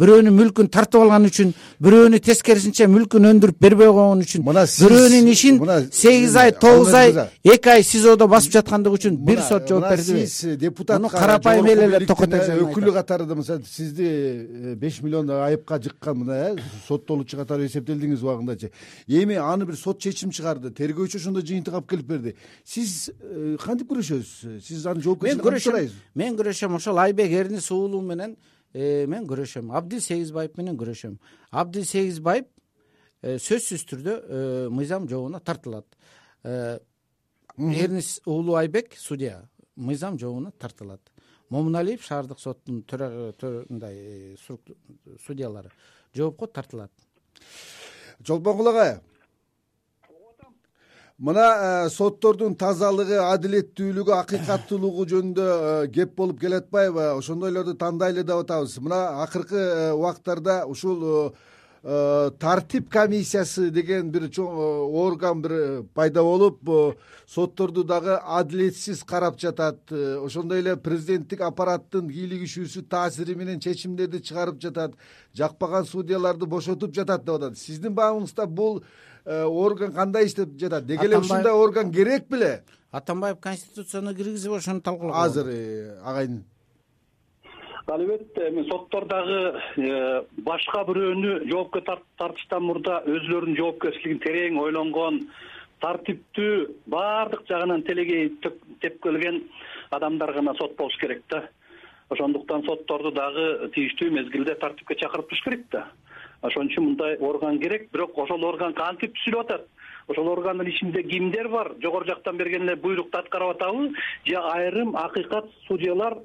бирөөнүн 0.00 0.36
мүлкүн 0.38 0.70
тартып 0.72 1.02
алган 1.04 1.26
үчүн 1.28 1.52
бирөөнү 1.82 2.20
тескерисинче 2.24 2.86
мүлкүн 2.88 3.28
өндүрүп 3.32 3.58
бербей 3.60 3.90
койгон 3.92 4.22
үчүн 4.24 4.44
мына 4.46 4.64
бирөөнүн 4.64 5.28
ишин 5.32 5.60
сегиз 5.92 6.36
ай 6.40 6.52
тогуз 6.56 6.94
ай 6.96 7.12
эки 7.44 7.68
ай 7.68 7.84
сизодо 7.84 8.28
басып 8.30 8.56
жаткандыгы 8.56 8.98
үчүн 9.00 9.18
бир 9.26 9.42
сот 9.44 9.68
жооп 9.68 9.88
бердиби 9.90 10.26
сиз 10.26 10.56
депутат 10.56 11.00
муну 11.00 11.12
карапайым 11.12 11.68
эл 11.74 11.84
эле 11.88 12.06
токот 12.06 12.32
өкүлү 12.32 12.94
катары 12.96 13.26
мисалы 13.34 13.64
сизди 13.68 14.06
э, 14.06 14.74
беш 14.76 15.02
миллион 15.02 15.30
айыпка 15.30 15.78
жыккан 15.82 16.18
мына 16.22 16.38
э 16.52 16.56
соттолуучу 16.88 17.36
катары 17.36 17.66
эсептелдиңиз 17.66 18.22
убагындачы. 18.22 18.70
Эми 19.08 19.34
аны 19.34 19.66
бир 19.66 19.76
сот 19.76 20.00
чечим 20.00 20.30
чыгарды 20.30 20.70
тергөөчү 20.70 21.20
ошондо 21.20 21.40
жыйынтык 21.40 21.74
алып 21.74 21.90
келип 21.90 22.06
берди. 22.06 22.34
Сиз 22.64 23.10
э, 23.10 23.56
кантип 23.60 23.90
күрөшөсүз? 23.92 24.60
Сиз 24.62 24.86
аны 24.86 25.02
жоопкерчиликке 25.02 25.36
мен 25.36 25.46
күрөшөм 25.46 25.90
мен 26.14 26.38
күрөшөм 26.38 26.76
ошол 26.76 26.98
айбек 26.98 27.32
эрнис 27.32 27.70
уулу 27.70 28.00
менен 28.00 28.36
Э, 28.36 28.51
мен 28.74 29.26
күрөшөм 29.28 29.72
абдил 29.76 30.00
сегизбаев 30.00 30.56
менен 30.56 30.76
күрөшөм 30.80 31.18
абдил 31.50 31.84
сегизбаев 31.84 32.46
э, 33.22 33.36
сөзсүз 33.38 33.84
түрдө 33.90 34.16
э, 34.16 34.68
мыйзам 34.70 35.08
жообуна 35.08 35.40
тартылат. 35.40 35.86
Эрнис 36.42 38.20
уулу 38.24 38.54
айбек 38.56 38.96
судья 38.96 39.42
мыйзам 39.76 40.18
жообуна 40.18 40.52
тартылат. 40.52 41.00
Момуналиев 41.50 42.02
шаардык 42.02 42.40
соттун 42.40 42.84
мындай 43.68 44.36
судьялары 45.26 45.70
жоопко 46.14 46.46
тартылат. 46.46 46.92
Чолпонкул 48.24 48.68
агай 48.68 49.00
мына 51.22 51.44
э, 51.86 51.90
соттордун 51.94 52.56
тазалыгы 52.58 53.20
адилеттүүлүгү 53.22 54.14
акыйкаттуулугу 54.16 55.06
жөнүндө 55.12 55.46
э, 55.46 55.86
кеп 55.94 56.16
болуп 56.18 56.40
келатпайбы? 56.42 57.12
Ошондойлорду 57.14 57.76
тандайлы 57.78 58.24
деп 58.26 58.42
атабыз. 58.42 58.80
Мына 58.82 59.22
акыркы 59.22 59.56
э, 59.56 59.92
убактарда 59.92 60.64
ушул 60.66 61.34
тартип 62.38 62.84
комиссиясы 62.94 63.64
деген 63.74 64.12
бир 64.14 64.28
чоң 64.30 64.52
орган 65.02 65.40
бир 65.42 65.54
пайда 65.98 66.22
болуп 66.22 66.60
сотторду 67.26 67.82
дагы 67.82 68.20
адилетсиз 68.22 69.02
карап 69.02 69.40
жатат. 69.42 69.90
Ошондой 69.90 70.62
эле 70.62 70.76
президенттик 70.76 71.42
аппараттын 71.42 72.06
кийлигишүүсү 72.06 72.84
таасири 72.86 73.34
менен 73.34 73.58
чечимдерди 73.58 74.22
чыгарып 74.22 74.62
жатат. 74.62 74.94
Жакпаган 75.34 75.84
судьяларды 75.90 76.46
бошотуп 76.46 76.94
жатат 76.94 77.24
деп 77.26 77.34
атат. 77.40 77.58
Сиздин 77.58 77.98
баамыңызда 77.98 78.46
бул 78.46 78.84
орган 79.26 79.92
кандай 79.92 80.26
иштеп 80.26 80.56
жатат 80.58 80.86
деги 80.86 81.06
эле 81.06 81.18
ушундай 81.18 81.52
орган 81.52 81.92
керек 81.92 82.28
беле. 82.28 82.62
Атамбаев 82.92 83.38
конституцияны 83.40 84.14
киргизиби 84.14 84.54
ошону 84.54 84.80
талкуулоо 84.80 85.16
азыр 85.16 85.46
э, 85.48 85.98
агайын 86.04 86.42
албетте 87.86 88.48
эми 88.48 88.68
соттор 88.68 89.06
дагы 89.06 89.60
э, 89.76 90.22
башка 90.44 90.84
бирөөнү 90.88 91.48
жоопко 91.50 91.80
тартыштан 91.82 92.62
мурда 92.62 93.00
өзүлөрүнүн 93.06 93.56
жоопкерчилигин 93.58 94.20
терең 94.22 94.60
ойлонгон 94.60 95.22
тартиптүү 95.82 96.52
баардык 96.86 97.46
жагынан 97.48 97.82
телегей 97.88 98.30
тепкелген 98.80 99.42
адамдар 99.90 100.32
гана 100.32 100.54
сот 100.60 100.76
болуш 100.76 100.96
керек 101.00 101.24
да. 101.30 101.48
Ошондуктан 102.10 102.64
сотторду 102.66 103.10
дагы 103.10 103.70
тийиштүү 103.74 104.10
мезгилде 104.12 104.54
тартипке 104.60 104.98
чакырып 105.00 105.30
туруш 105.30 105.44
керек 105.44 105.66
да 105.72 105.86
ошон 106.42 106.68
үчүн 106.68 106.84
мындай 106.90 107.16
орган 107.20 107.58
керек 107.62 107.88
бирок 107.92 108.18
ошол 108.18 108.44
орган 108.44 108.74
кантип 108.74 109.14
түзүлүп 109.16 109.44
атат? 109.44 109.66
Ошол 110.08 110.28
органдын 110.32 110.68
ичинде 110.68 111.02
кимдер 111.06 111.48
бар? 111.48 111.72
Жогору 111.82 112.06
жактан 112.06 112.36
берген 112.36 112.66
эле 112.66 112.76
буйрукту 112.76 113.18
аткарып 113.18 113.56
атабы 113.56 113.92
же 114.26 114.36
айрым 114.36 114.96
акыйкат 114.96 115.50
судьялар 115.68 116.18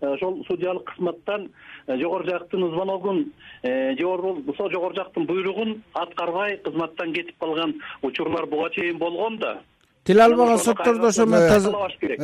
э, 0.00 0.06
ошол 0.14 0.44
судьялык 0.46 0.84
кызматтан 0.92 1.48
э, 1.86 1.98
жогору 1.98 2.24
жактын 2.24 2.70
звоногун 2.70 3.32
э, 3.62 3.96
же 3.96 4.04
болбосо 4.04 4.70
жогору 4.70 4.94
жактын 4.94 5.26
буйругун 5.26 5.82
аткарбай 5.94 6.58
кызматтан 6.58 7.12
кетип 7.12 7.38
калган 7.38 7.74
учурлар 8.02 8.46
буга 8.46 8.70
чейин 8.70 8.98
болгон 8.98 9.38
да. 9.38 9.60
Тил 10.04 10.20
албаган 10.20 10.58
сотторду 10.58 11.08
ошо 11.08 11.26
тазалабаш 11.26 11.96
керек 11.98 12.20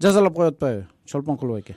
жазалап 0.00 0.34
коюп 0.34 0.54
атпайбы 0.54 0.86
чолпонкул 1.06 1.52
байке 1.52 1.76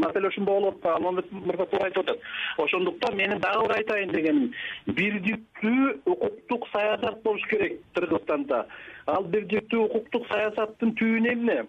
маселе 0.00 0.28
ушунда 0.28 0.50
болуп 0.50 0.76
атпайбы 0.76 0.96
алмамбет 0.96 1.32
мырза 1.32 1.66
туура 1.66 1.84
айтып 1.84 2.02
атат. 2.02 2.18
Ошондуктан 2.58 3.16
менин 3.16 3.40
дагы 3.40 3.66
бир 3.66 3.76
айтайын 3.76 4.12
дегеним 4.12 4.52
бирдиктүү 4.86 6.00
укуктук 6.06 6.66
саясат 6.72 7.22
болуш 7.22 7.42
керек 7.50 7.80
кыргызстанда. 7.94 8.66
Ал 9.06 9.24
бирдиктүү 9.24 9.84
укуктук 9.84 10.26
саясаттын 10.28 10.94
түбүнү 10.96 11.32
эмне 11.32 11.66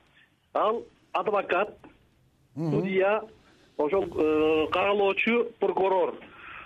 ал 0.54 0.84
адвокат 1.14 1.76
судья 2.56 3.22
ошол 3.78 4.06
э, 4.06 4.68
каралоочу 4.72 5.52
прокурор. 5.60 6.16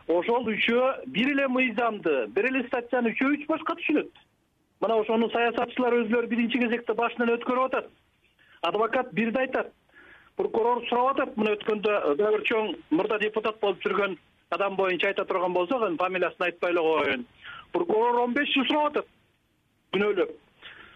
Ошол 0.08 0.48
үчөө 0.54 1.08
бир 1.08 1.34
эле 1.34 1.48
мыйзамды 1.48 2.28
бир 2.28 2.52
эле 2.52 2.68
статьяны 2.68 3.14
үчөө 3.16 3.34
үч 3.38 3.48
башка 3.48 3.76
түшүнөт. 3.82 4.12
Мына 4.82 5.00
ошону 5.02 5.30
саясатчылар 5.32 6.02
өзүлөрү 6.04 6.28
биринчи 6.28 6.60
кезекте 6.60 6.94
башынан 6.94 7.34
өткөрүп 7.38 7.72
атат 7.72 7.90
адвокат 8.70 9.14
бирди 9.14 9.40
айтат. 9.40 9.72
Прокурор 10.36 10.84
сурап 10.90 11.16
атат. 11.16 11.36
Мына 11.38 11.56
өткөндө 11.56 12.16
дагы 12.20 12.38
бир 12.38 12.46
чоң 12.50 12.74
мурда 12.92 13.20
депутат 13.20 13.60
болуп 13.62 13.84
жүргөн 13.86 14.18
адам 14.52 14.76
боюнча 14.76 15.12
айта 15.12 15.26
турган 15.26 15.54
болсок 15.54 15.84
эми 15.88 15.98
фамилиясын 15.98 16.48
айтпай 16.48 16.72
эле 16.72 16.82
коеюн 16.82 17.26
прокурор 17.74 18.22
он 18.24 18.34
беш 18.34 18.54
жыл 18.54 18.66
сурап 18.68 18.92
атат. 18.92 19.08
Күнөөлөп. 19.94 20.32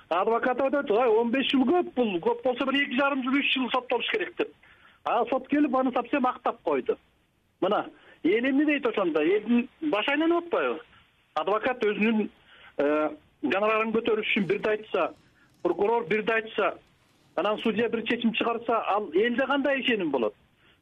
Адвокат 0.09 0.61
айтып 0.61 0.79
атат 0.79 0.97
ай 0.97 1.09
он 1.09 1.31
беш 1.31 1.51
жыл 1.51 1.65
көп 1.67 1.93
бул. 1.95 2.17
Көп 2.19 2.43
болсо 2.43 2.65
бир 2.65 2.81
эки 2.83 2.99
жарым 2.99 3.23
жыл 3.23 3.39
үч 3.39 3.53
жыл 3.53 3.69
соттолуш 3.71 4.11
керек 4.11 4.35
деп 4.37 4.53
а 5.03 5.25
сот 5.25 5.47
келип 5.47 5.75
аны 5.75 5.91
совсем 5.91 6.25
актап 6.25 6.61
койду. 6.63 6.97
Мына 7.61 7.85
эл 8.23 8.49
эмне 8.49 8.65
дейт 8.65 8.85
ошондо. 8.85 9.21
Элдин 9.21 9.67
башы 9.81 10.11
айланып 10.11 10.45
атпайбы? 10.45 10.79
Адвокат 11.35 11.83
өзүнүн 11.83 12.29
э, 12.77 13.09
гонорарын 13.41 13.93
көтөрүш 13.93 14.27
үчүн 14.27 14.47
бирди 14.47 14.69
айтса 14.69 15.13
прокурор 15.63 16.05
бирди 16.07 16.31
айтса 16.31 16.73
анан 17.35 17.57
судья 17.59 17.89
бир 17.89 18.03
чечим 18.07 18.33
чыгарса 18.33 18.83
ал 18.87 19.09
элде 19.13 19.45
кандай 19.45 19.81
ишеним 19.81 20.11
болот? 20.11 20.33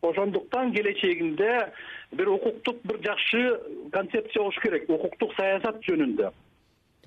Ошондуктан 0.01 0.73
келечегинде 0.73 1.71
бир 2.11 2.27
укуктук 2.29 2.77
бир 2.83 2.99
жакшы 3.03 3.59
концепция 3.91 4.41
болуш 4.41 4.59
керек 4.61 4.89
укуктук 4.89 5.33
саясат 5.35 5.81
жөнүндө. 5.83 6.31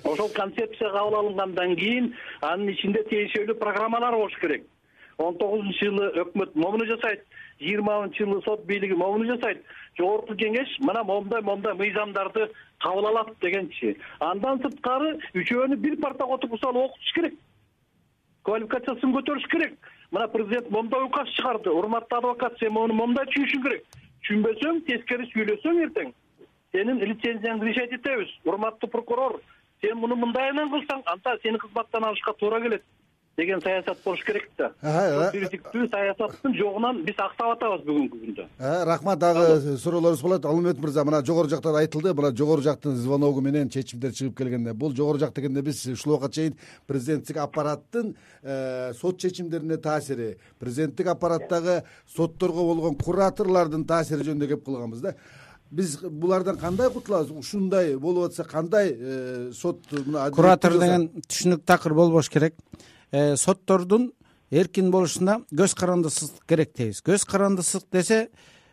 Ошол 0.04 0.28
концепция 0.34 0.90
кабыл 0.90 1.18
алынгандан 1.18 1.76
кийин 1.76 2.14
анын 2.40 2.72
ичинде 2.72 3.04
тиешелүү 3.04 3.58
программалар 3.58 4.16
болуш 4.16 4.36
керек. 4.40 4.64
Он 5.18 5.36
тогузунчу 5.36 5.84
жылы 5.84 6.06
өкмөт 6.22 6.54
момуну 6.56 6.86
жасайт 6.88 7.24
жыйырманчы 7.60 8.24
жылы 8.24 8.40
сот 8.42 8.64
бийлиги 8.64 8.96
могуну 8.96 9.26
жасайт. 9.34 9.62
Жогорку 9.98 10.34
кеңеш 10.34 10.78
мына 10.80 11.04
момундай 11.04 11.42
момундай 11.42 11.74
мыйзамдарды 11.74 12.48
кабыл 12.80 13.06
алат 13.10 13.34
дегенчи 13.42 13.96
андан 14.20 14.62
сырткары 14.62 15.18
үчөөнү 15.34 15.76
бир 15.76 15.98
партага 16.00 16.38
отуруп 16.38 16.60
салып 16.60 16.88
окутуш 16.88 17.12
керек 17.14 17.34
квалификациясын 18.44 19.14
көтөрүш 19.16 19.46
керек. 19.52 19.76
Мына 20.10 20.28
президент 20.28 20.70
момундай 20.70 21.04
указ 21.06 21.28
чыгарды. 21.36 21.70
Урматтуу 21.70 22.18
адвокат 22.18 22.58
сен 22.58 22.72
муну 22.74 22.94
момундай 22.94 23.26
түшүнүшүң 23.30 23.62
керек. 23.66 23.84
Түшүнбөсөң 24.24 24.82
тескери 24.88 25.28
сүйлөсөң 25.32 25.82
эртең. 25.86 26.12
Сенин 26.72 27.00
лицензияңды 27.02 27.70
лишать 27.70 27.92
этебиз. 27.98 28.32
Урматтуу 28.44 28.90
прокурор 28.90 29.40
сен 29.82 29.98
муну 29.98 30.16
мындайынан 30.16 30.70
кылсаң 30.72 31.04
анда 31.06 31.36
сени 31.42 31.58
кызматтан 31.58 32.04
алышка 32.04 32.34
туура 32.40 32.60
келет 32.60 32.84
деген 33.40 33.60
саясат 33.64 33.98
болуш 34.04 34.22
керек 34.26 34.48
да. 34.58 34.70
Бирдиктүү 35.32 35.88
саясаттын 35.90 36.54
жогунан 36.58 37.00
биз 37.06 37.18
актап 37.18 37.54
атабыз 37.54 37.84
бүгүнкү 37.86 38.20
күндө. 38.24 38.46
Рахмат 38.88 39.18
дагы 39.22 39.76
суроолорубуз 39.80 40.22
болот. 40.22 40.44
Алмамет 40.44 40.80
мырза 40.82 41.04
мына 41.08 41.22
жогору 41.26 41.48
жакта 41.48 41.72
да 41.72 41.82
айтылды. 41.84 42.12
Мына 42.14 42.34
жогору 42.36 42.62
жактын 42.62 42.96
звоногу 43.00 43.40
менен 43.40 43.70
чечимдер 43.72 44.12
чыгып 44.12 44.36
келгенде. 44.38 44.74
Бул 44.74 44.94
жогору 44.96 45.18
жак 45.18 45.34
дегенде 45.34 45.62
биз 45.62 45.84
ушул 45.86 46.14
убакка 46.14 46.32
чейин 46.34 46.56
президенттик 46.86 47.36
аппараттын 47.36 48.14
э, 48.42 48.92
сот 48.94 49.18
чечимдерине 49.18 49.76
таасири 49.76 50.36
президенттик 50.58 51.06
аппараттагы 51.06 51.82
сотторго 52.06 52.64
болгон 52.64 52.96
кураторлордун 52.96 53.84
таасири 53.84 54.26
жөнүндө 54.26 54.48
кеп 54.54 54.64
кылганбыз 54.64 55.00
да. 55.00 55.14
Биз 55.70 56.00
булардан 56.02 56.58
кандай 56.58 56.90
кутулабыз 56.90 57.30
ушундай 57.30 57.96
болуп 57.96 58.30
атса 58.30 58.44
кандай 58.44 58.90
э, 58.92 59.50
сот 59.54 59.86
куратор 60.34 60.78
деген 60.78 61.10
түшүнүктүү 61.26 61.66
такыр 61.66 61.94
болбош 61.94 62.28
керек. 62.28 62.54
Э, 62.54 62.89
соттордун 63.12 64.10
эркин 64.50 64.90
болушуна 64.90 65.40
көз 65.54 65.74
карандысыздык 65.78 66.46
керек 66.48 66.72
дейбиз. 66.76 67.02
Көз 67.06 67.24
карандысыздык 67.26 67.90
десе 67.92 68.28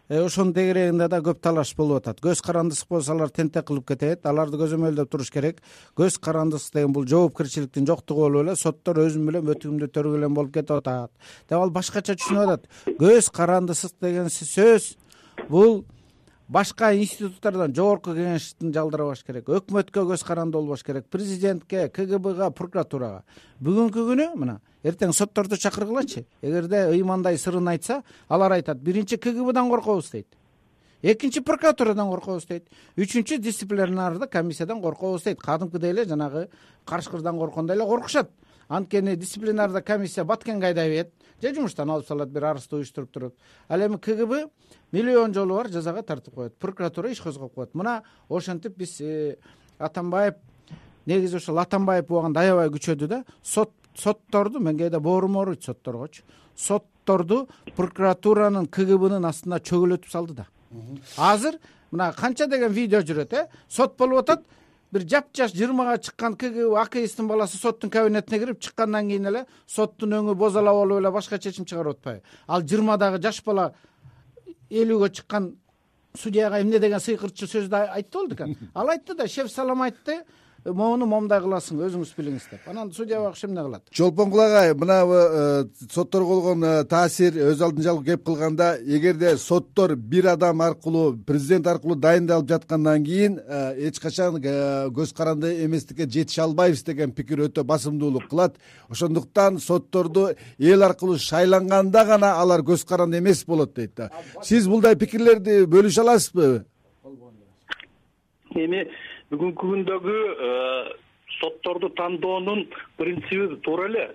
э, 0.10 0.22
ошонун 0.24 0.54
тегерегинде 0.54 1.08
да 1.08 1.20
көп 1.22 1.42
талаш 1.42 1.76
болуп 1.78 2.02
атат. 2.02 2.22
Көз 2.22 2.42
карандысыздык 2.46 2.90
болсо 2.90 3.14
алар 3.14 3.30
тентек 3.30 3.68
кылып 3.70 3.88
кетет 3.94 4.26
аларды 4.26 4.58
көзөмөлдөп 4.58 5.12
туруш 5.12 5.32
керек. 5.32 5.62
Көз 5.98 6.20
карандысыздык 6.20 6.80
деген 6.80 6.94
бул 6.94 7.06
жоопкерчиликтин 7.08 7.88
жоктугу 7.88 8.26
болуп 8.26 8.48
эле 8.48 8.56
соттор 8.56 9.04
өзүм 9.06 9.30
билем 9.30 9.52
өтүгүмдү 9.54 9.92
төргүлөн 9.94 10.34
болуп 10.34 10.56
кетип 10.58 10.80
атат. 10.80 11.12
Деп 11.50 11.60
ал 11.60 11.70
башкача 11.70 12.18
түшүнүп 12.18 12.46
атат. 12.48 12.68
Көз 12.98 13.30
карандысыздык 13.34 14.02
деген 14.02 14.34
сөз 14.34 14.96
бул 15.50 15.84
башка 16.48 16.94
институттардан 16.96 17.74
жогорку 17.76 18.14
кеңештин 18.16 18.72
жалдырабаш 18.76 19.24
керек 19.28 19.50
өкмөткө 19.52 20.06
көз 20.12 20.24
каранды 20.26 20.58
болбош 20.58 20.84
керек 20.88 21.08
президентке 21.12 21.90
кгбга 21.90 22.50
прокуратурага. 22.56 23.24
Бүгүнкү 23.60 24.06
күнү 24.12 24.30
мына 24.36 24.60
эртең 24.84 25.14
сотторду 25.14 25.58
чакыргылачы. 25.60 26.26
Эгерде 26.42 26.86
ыймандай 26.94 27.38
сырын 27.38 27.68
айтса 27.74 28.02
алар 28.30 28.58
айтат 28.60 28.80
биринчи 28.80 29.18
кгбдан 29.18 29.70
коркобуз 29.70 30.12
дейт. 30.12 30.28
Экинчи 31.02 31.42
прокуратурадан 31.42 32.10
коркобуз 32.10 32.48
дейт. 32.48 32.68
Үчүнчү 32.96 33.38
дисциплинардык 33.38 34.32
комиссиядан 34.32 34.82
коркобуз 34.82 35.24
дейт. 35.24 35.42
Кадимкидей 35.42 35.92
эле 35.92 36.06
жанагы 36.06 36.48
карышкырдан 36.86 37.38
корккондой 37.38 37.76
эле 37.76 37.86
коркушат 37.86 38.32
анткени 38.68 39.16
дисциплинардык 39.16 39.86
комиссия 39.86 40.24
баткенге 40.24 40.68
айдап 40.68 40.88
ийет 40.88 41.14
же 41.42 41.54
жумуштан 41.54 41.90
алып 41.90 42.08
салат 42.08 42.30
бир 42.30 42.44
арызды 42.44 42.76
уюштуруп 42.76 43.12
туруп. 43.12 43.36
Ал 43.70 43.80
эми 43.82 43.98
кгб 43.98 44.50
миллион 44.92 45.34
жолу 45.34 45.56
бар 45.56 45.70
жазага 45.70 46.02
тартып 46.04 46.34
коет. 46.34 46.56
Прокуратура 46.58 47.12
иш 47.12 47.22
козгоп 47.22 47.54
коет. 47.54 47.74
Мына 47.74 48.04
ошентип 48.30 48.78
биз 48.78 49.00
э, 49.02 49.38
атамбаев 49.78 50.36
негизи 51.06 51.38
ошол 51.38 51.60
атамбаев 51.60 52.10
убагында 52.10 52.42
аябай 52.42 52.70
күчөдү 52.70 53.08
да 53.08 53.24
сот 53.44 53.72
сотторду 53.96 54.60
мен 54.60 54.78
кээде 54.78 55.00
боорум 55.00 55.38
ооруйт 55.38 55.64
сотторгочу. 55.64 56.24
Сотторду 56.56 57.48
прокуратуранын 57.76 58.68
кгбнын 58.68 59.26
астына 59.26 59.60
чөгөлөтүп 59.60 60.12
салды 60.12 60.34
да. 60.34 60.48
Азыр 61.18 61.60
мына 61.92 62.14
канча 62.14 62.48
деген 62.48 62.72
видео 62.72 63.02
жүрөт 63.02 63.34
э? 63.34 63.48
Сот 63.70 63.98
болуп 63.98 64.20
атат 64.26 64.44
бир 64.92 65.04
жапжаш 65.04 65.54
жыйырмага 65.54 65.98
чыккан 66.00 66.36
кгб 66.40 66.76
акисттин 66.80 67.28
баласы 67.28 67.58
соттун 67.58 67.90
кабинетине 67.90 68.40
кирип 68.40 68.60
чыккандан 68.62 69.10
кийин 69.10 69.28
эле 69.28 69.46
соттун 69.68 70.16
өңү 70.20 70.36
бозала 70.36 70.72
болуп 70.72 71.02
эле 71.02 71.12
башка 71.12 71.40
чечим 71.40 71.66
чыгарып 71.66 71.98
атпайбы. 71.98 72.24
Ал 72.48 72.62
жыйырмадагы 72.62 73.22
жаш 73.22 73.44
бала 73.44 73.74
элүүгө 74.70 75.10
чыккан 75.20 75.56
судьяга 76.18 76.62
эмне 76.62 76.80
деген 76.80 77.00
сыйкыртчу 77.00 77.48
сөздү 77.48 77.84
айтты 77.94 78.18
болду 78.18 78.36
экен? 78.36 78.58
Ал 78.74 78.90
айтты 78.90 79.16
да 79.16 79.28
шеф 79.28 79.52
салам 79.52 79.82
айтты 79.82 80.24
могуну 80.74 81.06
момундай 81.08 81.40
кыласың 81.42 81.80
өзүңүз 81.86 82.12
билиңиз 82.18 82.48
деп 82.52 82.68
анан 82.68 82.92
судья 82.92 83.20
багыш 83.22 83.44
эмне 83.46 83.62
кылат. 83.64 83.84
Чолпонкул 83.92 84.42
агай 84.42 84.74
мынабу 84.74 85.14
э, 85.14 85.66
сотторго 85.92 86.36
болгон 86.36 86.64
э, 86.64 86.84
таасир 86.84 87.38
өз 87.52 87.62
алдын 87.64 87.84
жалгы 87.84 88.12
кеп 88.12 88.26
кылганда 88.26 88.78
эгерде 88.82 89.38
соттор 89.38 89.96
бир 89.96 90.28
адам 90.34 90.62
аркылуу 90.62 91.18
президент 91.26 91.68
аркылуу 91.68 91.96
дайындалып 91.96 92.50
жаткандан 92.50 93.04
кийин 93.06 93.40
э, 93.40 93.88
эч 93.88 94.00
качан 94.00 94.42
көз 94.42 95.16
каранды 95.16 95.54
эместикке 95.66 96.10
жетише 96.10 96.42
албайбыз 96.42 96.84
деген 96.84 97.12
пикир 97.12 97.48
өтө 97.48 97.64
басымдуулук 97.64 98.28
кылат. 98.30 98.58
Ошондуктан 98.90 99.60
сотторду 99.60 100.30
эл 100.58 100.84
аркылуу 100.84 101.18
шайланганда 101.18 102.06
гана 102.06 102.34
алар 102.42 102.62
көз 102.62 102.86
каранды 102.88 103.20
эмес 103.20 103.46
болот 103.46 103.74
дейт 103.76 103.96
да. 103.96 104.12
Сиз 104.44 104.68
мындай 104.68 104.96
пикирлерди 104.96 105.64
бөлүшө 105.66 106.02
аласызбы? 106.02 106.66
Эми 108.56 108.88
бүгүнкү 109.32 109.72
күндөгү 109.72 110.16
э, 110.48 110.94
сотторду 111.40 111.90
тандоонун 111.98 112.66
принциби 112.98 113.60
туура 113.66 113.90
эле 113.90 114.06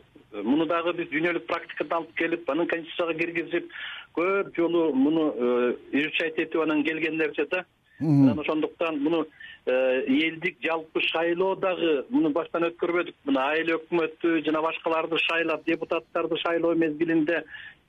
муну 0.42 0.64
дагы 0.66 0.94
биз 0.96 1.11
дүйнөлүк 1.12 1.44
практикадан 1.46 1.98
алып 1.98 2.14
келип 2.16 2.48
анан 2.51 2.68
конституцияга 2.70 3.18
киргизип 3.18 3.68
көп 4.16 4.55
жолу 4.57 4.92
муну 4.94 5.29
э, 5.37 5.75
изучать 5.92 6.38
этип 6.38 6.61
анан 6.62 6.85
келген 6.85 7.18
нерсе 7.18 7.46
да 7.51 7.64
анан 8.01 8.38
ошондуктан 8.40 9.03
муну 9.03 9.27
э, 9.66 10.05
элдик 10.07 10.57
жалпы 10.64 11.03
шайлоо 11.11 11.57
дагы 11.57 12.07
муну 12.09 12.31
баштан 12.31 12.64
өткөрбөдүк. 12.70 13.14
Мына 13.29 13.44
айыл 13.53 13.77
өкмөттү 13.77 14.40
жана 14.46 14.62
башкаларды 14.64 15.18
шайлап 15.27 15.66
депутаттарды 15.66 16.38
шайлоо 16.40 16.75
мезгилинде 16.75 17.42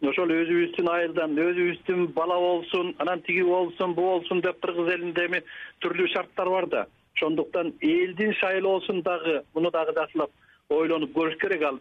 ошол 0.09 0.33
өзүбүздүн 0.35 0.89
айылдан 0.91 1.37
өзүбүздүн 1.39 2.11
бала 2.17 2.35
болсун 2.39 2.93
анан 2.99 3.23
тиги 3.23 3.47
болсун 3.47 3.95
бул 3.95 4.17
болсун 4.17 4.41
деп 4.41 4.59
кыргыз 4.61 4.91
элинде 4.97 5.25
эми 5.29 5.41
түрлүү 5.81 6.11
шарттар 6.13 6.49
бар 6.51 6.67
да 6.67 6.85
ошондуктан 7.15 7.73
элдин 7.81 8.33
шайлоосун 8.33 9.01
дагы 9.01 9.43
муну 9.53 9.71
дагы 9.71 9.93
жакшылап 9.93 10.31
ойлонуп 10.69 11.11
көрүш 11.15 11.37
керек. 11.39 11.63
Ал 11.63 11.79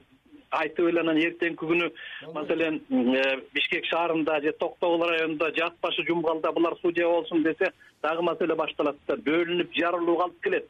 айтып 0.51 0.89
эле 0.89 1.01
анан 1.01 1.17
эртеңки 1.17 1.65
күнү 1.65 1.89
маселен 2.35 2.81
э, 2.91 3.41
бишкек 3.55 3.87
шаарында 3.87 4.41
же 4.43 4.53
токтогул 4.53 5.07
районунда 5.09 5.51
же 5.57 5.65
ат 5.65 5.75
башы 5.83 6.05
жумгалда 6.09 6.53
булар 6.53 6.77
судья 6.83 7.09
болсун 7.09 7.43
десе 7.43 7.73
дагы 8.03 8.23
маселе 8.23 8.55
башталат 8.55 8.97
да 9.09 9.17
бөлүнүп 9.17 9.73
жарылууга 9.73 10.25
алып 10.25 10.43
келет. 10.43 10.69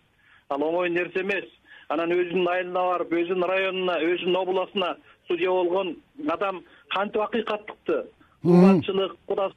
Ал 0.49 0.63
оңой 0.63 0.91
нерсе 0.91 1.21
эмес. 1.21 1.45
Анан 1.89 2.13
өзүнүн 2.13 2.49
айылына 2.49 2.87
барып 2.93 3.13
өзүнүн 3.13 3.49
районуна 3.49 3.99
өзүнүн 4.01 4.37
областуна 4.37 4.97
судья 5.29 5.51
болгон 5.51 5.97
адам 6.31 6.63
кантип 6.95 7.23
акыйкаттыкты 7.23 8.05
урманчылык 8.45 9.15
куда 9.27 9.49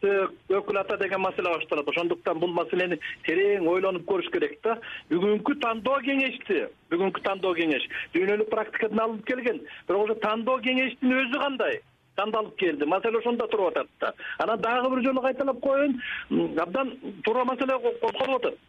өкүл 0.50 0.80
ата 0.80 0.98
деген 0.98 1.22
маселе 1.22 1.50
башталат. 1.50 1.88
Ошондуктан 1.90 2.40
бул 2.40 2.54
маселени 2.54 3.00
терең 3.26 3.68
ойлонуп 3.68 4.06
көрүш 4.10 4.30
керек 4.34 4.60
да. 4.64 4.78
Бүгүнкү 5.10 5.58
тандоо 5.62 5.98
кеңешти 6.06 6.68
бүгүнкү 6.92 7.24
тандоо 7.26 7.56
кеңеш. 7.58 7.88
Дүйнөлүк 8.14 8.50
практикадан 8.54 9.00
алынып 9.00 9.26
келген 9.26 9.62
бирок 9.88 10.06
ошо 10.06 10.20
тандоо 10.22 10.60
кеңештин 10.62 11.18
өзү 11.24 11.42
кандай? 11.42 11.82
Тандалып 12.16 12.56
келди. 12.56 12.86
Маселе 12.86 13.20
ошондо 13.20 13.48
туруп 13.48 13.74
атат 13.74 13.90
да. 14.00 14.14
Анан 14.40 14.62
дагы 14.62 14.96
бир 14.96 15.04
жолу 15.04 15.22
кайталап 15.22 15.60
коеюн 15.60 16.00
абдан 16.58 16.94
туура 17.26 17.46
маселе 17.46 17.80
козголуп 18.02 18.46
атат 18.46 18.62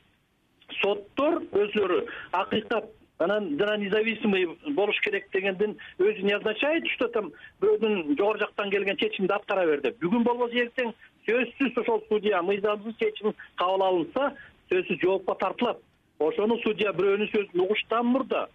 соттор 0.81 1.43
өздөрү 1.53 2.01
акыйкат 2.33 2.89
анан 3.19 3.59
жана 3.59 3.77
независимый 3.77 4.47
болуш 4.75 5.01
керек 5.01 5.29
дегендин 5.33 5.77
өзү 5.99 6.23
не 6.23 6.33
означает 6.37 6.87
что 6.95 7.09
там 7.09 7.33
бирөөдүн 7.61 8.17
жогору 8.19 8.39
жактан 8.39 8.71
келген 8.71 8.97
чечимди 8.97 9.33
аткара 9.33 9.67
бер 9.67 9.81
деп. 9.81 9.99
Бүгүн 10.03 10.25
болбосо 10.25 10.55
эртең 10.55 10.93
сөзсүз 11.27 11.81
ошол 11.81 12.03
судья 12.09 12.43
мыйзамсыз 12.43 12.97
чечим 13.01 13.35
кабыл 13.57 13.83
алынса 13.83 14.35
сөзсүз 14.71 15.01
жоопко 15.01 15.35
тартылат. 15.35 15.81
Ошону 16.19 16.59
судья 16.63 16.93
бирөөнүн 16.93 17.33
сөзүн 17.33 17.65
угуштан 17.65 18.07
мурда. 18.07 18.49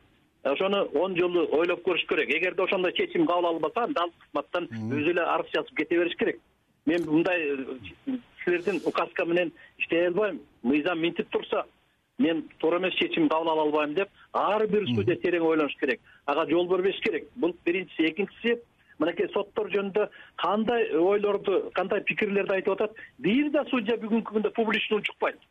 Ошону 0.44 0.86
он 0.94 1.18
жолу 1.18 1.48
ойлоп 1.58 1.82
көрүш 1.86 2.06
керек. 2.08 2.30
Эгерде 2.30 2.64
ошондой 2.64 2.94
чечим 2.94 3.26
кабыл 3.26 3.50
алынбаса 3.50 3.86
анда 3.88 4.06
ал 4.06 4.14
кызматтан 4.20 4.70
өзү 4.94 5.12
эле 5.16 5.22
арыз 5.22 5.52
жазып 5.56 5.76
кете 5.78 5.98
бериш 5.98 6.16
керек. 6.18 6.40
Мен 6.86 7.06
мындай 7.06 7.42
э, 7.42 8.18
силердин 8.44 8.82
указка 8.86 9.26
менен 9.26 9.52
иштей 9.78 10.08
албайм. 10.08 10.42
Мыйзам 10.64 11.00
минтип 11.00 11.30
турса 11.30 11.66
мен 12.22 12.44
туура 12.60 12.80
эмес 12.80 12.96
чечим 12.96 13.30
кабыл 13.30 13.52
ала 13.52 13.68
албайм 13.68 13.94
деп 13.94 14.10
ар 14.34 14.68
бир 14.68 14.88
судья 14.96 15.16
терең 15.16 15.46
ойлонуш 15.46 15.76
керек. 15.80 16.02
Ага 16.26 16.46
жол 16.50 16.68
бербеш 16.68 17.00
керек. 17.02 17.30
Бул 17.36 17.56
биринчиси. 17.66 18.10
Экинчиси 18.10 18.60
мынакей 19.00 19.28
соттор 19.34 19.72
жөнүндө 19.74 20.10
кандай 20.38 20.92
ойлорду 20.96 21.72
кандай 21.74 22.02
пикирлерди 22.02 22.60
айтып 22.60 22.78
атат? 22.78 22.92
Бир 23.20 23.50
да 23.52 23.66
судья 23.70 23.98
бүгүнкү 23.98 24.38
күндө 24.38 24.54
публично 24.56 25.02
унчукпайт 25.02 25.42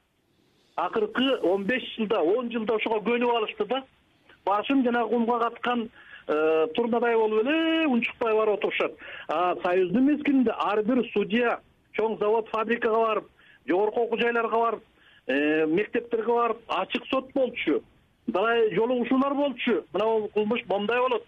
акыркы 0.76 1.38
он 1.42 1.64
беш 1.64 1.83
жылда 1.96 2.20
он 2.20 2.50
жылда 2.50 2.76
ошого 2.76 3.00
көнүп 3.04 3.35
алышты 3.37 3.66
да 3.66 3.83
башын 4.46 4.85
жанагы 4.85 5.11
кумга 5.11 5.38
каткан 5.40 5.88
э, 6.26 6.66
турнадай 6.74 7.16
болуп 7.16 7.42
эле 7.46 7.87
унчукпай 7.87 8.35
барып 8.35 8.59
отурушат. 8.59 8.92
А 9.28 9.56
союздун 9.62 10.06
мезгилинде 10.06 10.54
ар 10.56 10.83
бир 10.83 11.04
судья 11.12 11.59
чоң 11.98 12.18
завод 12.18 12.48
фабрикага 12.48 13.02
барып 13.04 13.28
жогорку 13.68 14.06
окуу 14.06 14.20
жайларга 14.20 14.62
барып 14.64 14.83
мектептерге 15.30 16.32
барып 16.32 16.76
ачык 16.80 17.06
сот 17.10 17.32
болчу 17.34 17.80
мындай 18.30 18.74
жолугушуулар 18.74 19.34
болчу. 19.34 19.84
Мына 19.92 20.04
бул 20.04 20.28
кылмыш 20.34 20.62
момундай 20.66 21.00
болот. 21.00 21.24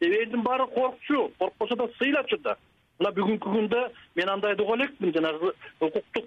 Элдин 0.00 0.42
баары 0.42 0.66
коркчу 0.66 1.30
коркпосо 1.38 1.76
да 1.76 1.88
сыйлачу 1.98 2.38
да. 2.38 2.56
Мына 2.98 3.12
бүгүнкү 3.12 3.52
күндө 3.52 3.90
мен 4.16 4.28
андайды 4.28 4.62
уга 4.62 4.76
элекмин 4.76 5.12
жанагы 5.12 5.52
укуктук 5.80 6.26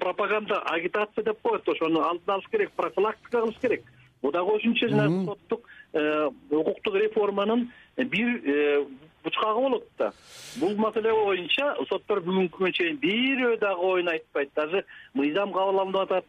пропаганда 0.00 0.60
агитация 0.72 1.24
деп 1.24 1.40
коет 1.42 1.68
ошону 1.68 2.00
алдын 2.00 2.34
алыш 2.34 2.46
керек 2.50 2.72
профилактика 2.72 3.40
кылыш 3.40 3.58
керек. 3.60 3.82
Бул 4.22 4.32
дагы 4.32 4.56
осүнчө 4.56 4.88
жанагы 4.88 5.24
соттук 5.24 5.68
э, 5.92 6.30
укуктук 6.50 6.94
реформанын 6.94 7.70
бир 7.96 8.40
э, 8.44 8.86
бучкагы 9.24 9.60
болот 9.60 9.88
да. 9.98 10.12
Бул 10.56 10.76
маселе 10.76 11.12
боюнча 11.12 11.74
соттор 11.88 12.20
бүгүнкү 12.20 12.56
күнгө 12.58 12.72
чейин 12.72 12.96
бирөө 13.02 13.58
дагы 13.60 13.92
оюн 13.92 14.08
айтпайт. 14.08 14.50
Даже 14.54 14.84
мыйзам 15.14 15.52
кабыл 15.52 15.80
алынып 15.80 16.02
атат 16.02 16.24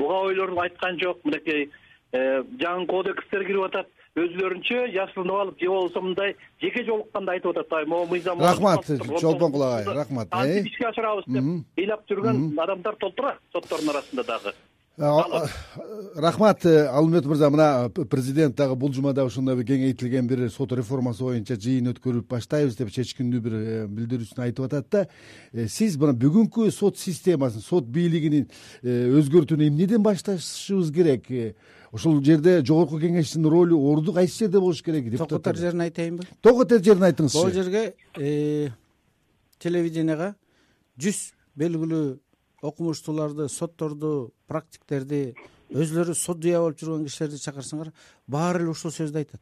буга 0.00 0.20
ойлорун 0.30 0.58
айткан 0.64 0.98
жок. 1.00 1.20
Мынакей 1.24 1.68
э, 2.12 2.42
жаңы 2.60 2.86
кодекстер 2.90 3.44
кирип 3.46 3.68
атат. 3.68 3.92
Өзүлөрүнчө 4.18 4.88
яшырынып 4.90 5.36
алып 5.38 5.60
же 5.62 5.68
болбосо 5.70 6.00
мындай 6.02 6.32
жеке 6.60 6.82
жолукканда 6.82 7.36
айтып 7.36 7.52
атат 7.52 7.76
ай 7.78 7.84
могу 7.86 8.08
мыйзам 8.10 8.40
рахмат 8.42 8.88
чолпонкул 9.20 9.62
агай 9.62 9.84
рахмат 9.94 10.32
кантип 10.32 10.66
ишке 10.66 10.88
ашырабыз 10.88 11.28
деп 11.30 11.78
ыйлап 11.78 12.02
жүргөн 12.10 12.40
адамдар 12.58 12.98
толтура 12.98 13.36
соттордун 13.52 13.94
арасында 13.94 14.24
дагы 14.26 14.52
рахмат 14.98 16.66
э, 16.66 16.86
алымбет 16.86 17.24
мырза 17.24 17.48
мына 17.50 17.88
президент 17.88 18.56
дагы 18.56 18.74
бул 18.74 18.92
жумада 18.92 19.24
ушундай 19.24 19.56
бир 19.56 19.64
кеңейтилген 19.64 20.26
бир 20.26 20.50
сот 20.50 20.72
реформасы 20.72 21.22
боюнча 21.24 21.56
жыйын 21.56 21.92
өткөрүп 21.94 22.26
баштайбыз 22.28 22.76
деп 22.76 22.90
чечкиндүү 22.92 23.40
бир 23.40 23.54
э, 23.54 23.86
билдирүүсүн 23.86 24.44
айтып 24.44 24.66
атат 24.66 24.90
да. 24.90 25.06
Э, 25.52 25.68
сиз 25.68 25.96
мына 25.96 26.12
бүгүнкү 26.12 26.70
сот 26.74 26.98
системасын 26.98 27.64
сот 27.64 27.88
бийлигин 27.88 28.48
өзгөртүүнү 28.82 29.70
эмнеден 29.70 30.02
башташыбыз 30.02 30.92
керек? 30.92 31.30
Ошол 31.92 32.20
жерде 32.22 32.60
жогорку 32.60 33.00
кеңештин 33.00 33.46
ролу 33.48 33.80
орду 33.92 34.12
кайсы 34.12 34.44
жерде 34.44 34.60
болуш 34.60 34.82
керек 34.82 35.16
токотор 35.16 35.56
жерин 35.56 35.86
айтайынбы 35.86 36.26
токотор 36.42 36.82
жерин 36.84 37.08
айтыңызчы 37.08 37.40
бул 37.40 37.54
жерге 37.54 38.74
телевиденияга 39.58 40.34
жүз 41.00 41.30
белгилүү 41.58 42.18
окумуштууларды 42.62 43.48
сотторду 43.48 44.32
практиктерди 44.48 45.34
өзүлөрү 45.70 46.14
судья 46.18 46.60
болуп 46.60 46.80
жүргөн 46.80 47.06
кишилерди 47.06 47.40
чакырсаңар 47.40 47.92
баары 48.26 48.64
эле 48.64 48.72
ушул 48.74 48.92
сөздү 48.94 49.22
айтат. 49.22 49.40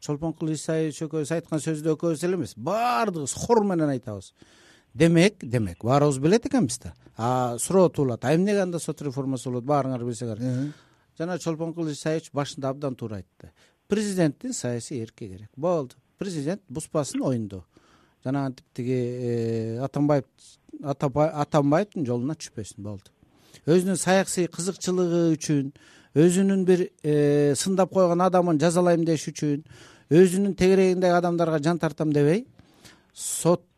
Чолпонкул 0.00 0.52
исаевич 0.52 1.02
экөөбүз 1.02 1.32
айткан 1.34 1.62
сөздү 1.62 1.94
экөөбүз 1.94 2.24
эле 2.26 2.38
эмес. 2.38 2.54
Баардыгыбыз 2.56 3.34
хор 3.34 3.64
менен 3.66 3.90
айтабыз. 3.94 4.32
Демек 4.94 5.38
демек 5.42 5.84
баарыбыз 5.84 6.18
билет 6.18 6.46
экенбиз 6.46 6.78
да. 6.78 6.94
А 7.16 7.56
суроо 7.58 7.88
туулат. 7.88 8.24
А 8.24 8.34
эмнеге 8.34 8.62
анда 8.62 8.78
сот 8.78 9.02
реформасы 9.02 9.48
болот? 9.48 9.64
Баарыңар 9.64 10.04
билсеңер. 10.06 10.72
Жана 11.18 11.38
чолпонкул 11.38 11.90
исаевич 11.90 12.30
башында 12.32 12.70
абдан 12.70 12.94
туура 12.94 13.16
айтты. 13.16 13.52
Президенттин 13.88 14.52
саясий 14.52 15.02
эрки 15.02 15.26
керек. 15.26 15.50
Болду. 15.56 15.96
Президент 16.18 16.62
бузбасын 16.68 17.22
оюнду. 17.22 17.64
Жанагынтип 18.24 18.64
тиги 18.74 18.92
э, 18.92 19.78
атамбаев 19.78 20.24
атамбаевдин 20.82 22.06
жолуна 22.06 22.36
түшпөсүн 22.38 22.84
болду. 22.84 23.10
Өзүнүн 23.66 23.98
саясий 23.98 24.46
кызыкчылыгы 24.46 25.22
үчүн 25.36 25.72
өзүнүн 26.18 26.64
бир 26.64 26.88
э, 27.02 27.54
сындап 27.56 27.92
койгон 27.92 28.22
адамын 28.24 28.60
жазалайм 28.60 29.04
деш 29.04 29.28
үчүн 29.30 29.64
өзүнүн 30.10 30.54
тегерегиндеги 30.56 31.18
адамдарга 31.18 31.60
жан 31.62 31.78
тартам 31.78 32.12
дебей 32.12 32.46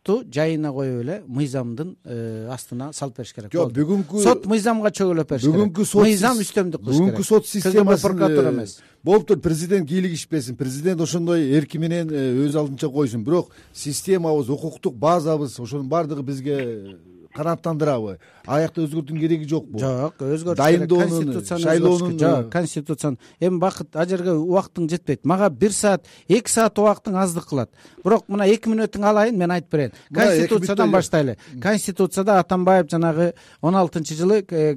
сотту 0.00 0.24
жайына 0.32 0.72
коюп 0.72 1.02
эле 1.02 1.22
мыйзамдын 1.26 1.96
э, 2.04 2.48
астына 2.50 2.92
салып 2.92 3.18
бериш 3.18 3.32
керек 3.34 3.52
жок 3.52 3.72
бүгүнкү 3.72 4.22
сот 4.22 4.46
мыйзамга 4.46 4.90
чөгөлөп 4.90 5.28
бериш 5.28 5.42
керек. 5.42 5.56
бүгүнкү 5.56 5.84
сот 5.84 6.02
мыйзам 6.04 6.40
үстөмдүк 6.40 6.80
кылыш 6.80 6.96
керек. 6.96 7.14
бүгүнкү 7.14 7.24
сот 7.24 7.46
системасы 7.46 8.02
прокуратура 8.06 8.50
эмес. 8.50 8.78
болуптур 9.02 9.40
президент 9.40 9.88
кийлигишпесин 9.88 10.56
президент 10.56 11.00
ошондой 11.00 11.50
эрки 11.52 11.78
менен 11.78 12.10
э, 12.10 12.46
өз 12.46 12.56
алдынча 12.56 12.88
койсун. 12.88 13.24
Бирок 13.24 13.50
системабыз 13.74 14.48
укуктук 14.48 14.94
базабыз 14.94 15.58
ошонун 15.60 15.88
баардыгы 15.88 16.22
бизге 16.22 16.96
канааттандырабы 17.36 18.18
аякта 18.46 18.82
өзгөртүүнүн 18.84 19.20
кереги 19.22 19.48
жокпу? 19.48 19.78
Жок 19.80 20.22
өзгөртүш 20.24 20.58
дайындоонун 20.58 21.10
конституцияны 21.10 21.62
шайлоонун 21.64 22.18
жок 22.18 22.48
конституцияны. 22.52 23.18
Эми 23.40 23.60
убакыт 23.60 23.96
ал 23.96 24.08
жерге 24.08 24.34
убактың 24.34 24.88
жетпейт. 24.90 25.24
Мага 25.24 25.50
бир 25.50 25.72
саат 25.72 26.06
эки 26.28 26.50
саат 26.50 26.78
убактың 26.78 27.18
аздык 27.22 27.46
кылат. 27.50 27.70
Бирок 28.04 28.26
мына 28.28 28.48
эки 28.50 28.72
мүнөтүң 28.72 29.06
алайын 29.12 29.38
мен 29.38 29.54
айтып 29.54 29.76
берейин. 29.76 29.98
Конституциядан 30.14 30.90
баштайлы. 30.90 31.36
Конституцияда 31.62 32.40
атамбаев 32.40 32.90
жанагы 32.90 33.34
он 33.60 33.76
алтынчы 33.76 34.14
жылы 34.18 34.44
э, 34.50 34.76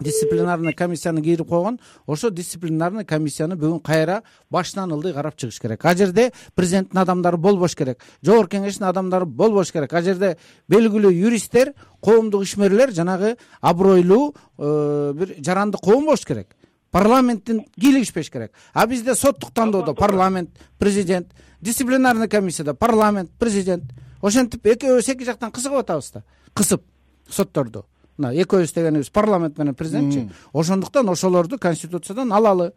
дисциплинарный 0.00 0.72
комиссияны 0.72 1.22
кийирип 1.22 1.48
койгон. 1.48 1.78
Ошо 2.06 2.30
дисциплинарный 2.30 3.04
комиссияны 3.04 3.56
бүгүн 3.56 3.80
кайра 3.80 4.22
башынан 4.50 4.92
ылдый 4.92 5.12
карап 5.12 5.36
чыгыш 5.36 5.60
керек. 5.60 5.84
Ал 5.84 5.96
жерде 5.96 6.32
президенттин 6.54 6.98
адамдары 6.98 7.36
болбош 7.36 7.74
керек 7.76 8.00
жогорку 8.22 8.56
кеңештин 8.56 8.86
адамдары 8.88 9.26
болбош 9.26 9.72
керек. 9.72 9.92
Ал 9.92 10.02
жерде 10.02 10.36
белгилүү 10.68 11.12
юристтер 11.12 11.74
коомдук 12.00 12.44
ишмерлер 12.44 12.92
жанагы 12.92 13.36
абройлуу 13.60 14.34
э, 14.58 15.12
бир 15.14 15.34
жарандык 15.38 15.80
коом 15.80 16.04
болуш 16.04 16.24
керек. 16.24 16.56
Парламенттин 16.90 17.64
кийлигишпеш 17.78 18.30
керек. 18.30 18.52
А 18.72 18.86
бизде 18.86 19.14
соттук 19.14 19.52
тандоодо 19.52 19.94
парламент 19.94 20.50
президент 20.78 21.28
дисциплинарный 21.60 22.28
комиссияда 22.28 22.74
парламент 22.74 23.30
президент. 23.38 23.84
Ошентип 24.22 24.66
экөөбүз 24.66 25.12
эки 25.12 25.24
жактан 25.24 25.52
кысып 25.52 25.72
атабыз 25.78 26.10
да. 26.10 26.24
Кысып 26.54 26.82
сотторду 27.28 27.84
мына 28.18 28.34
экөөбүз 28.42 28.74
дегенибиз 28.74 29.10
парламент 29.10 29.58
менен 29.58 29.74
президентчи. 29.74 30.28
Ошондуктан 30.52 31.08
ошолорду 31.08 31.58
конституциядан 31.58 32.32
алалы. 32.32 32.72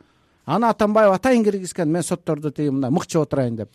Аны 0.45 0.67
атамбаев 0.69 1.13
атайын 1.13 1.43
киргизген 1.43 1.89
мен 1.91 2.03
сотторду 2.03 2.51
тиги 2.51 2.69
мындай 2.69 2.91
мыкчып 2.91 3.21
отурайын 3.21 3.55
деп. 3.55 3.69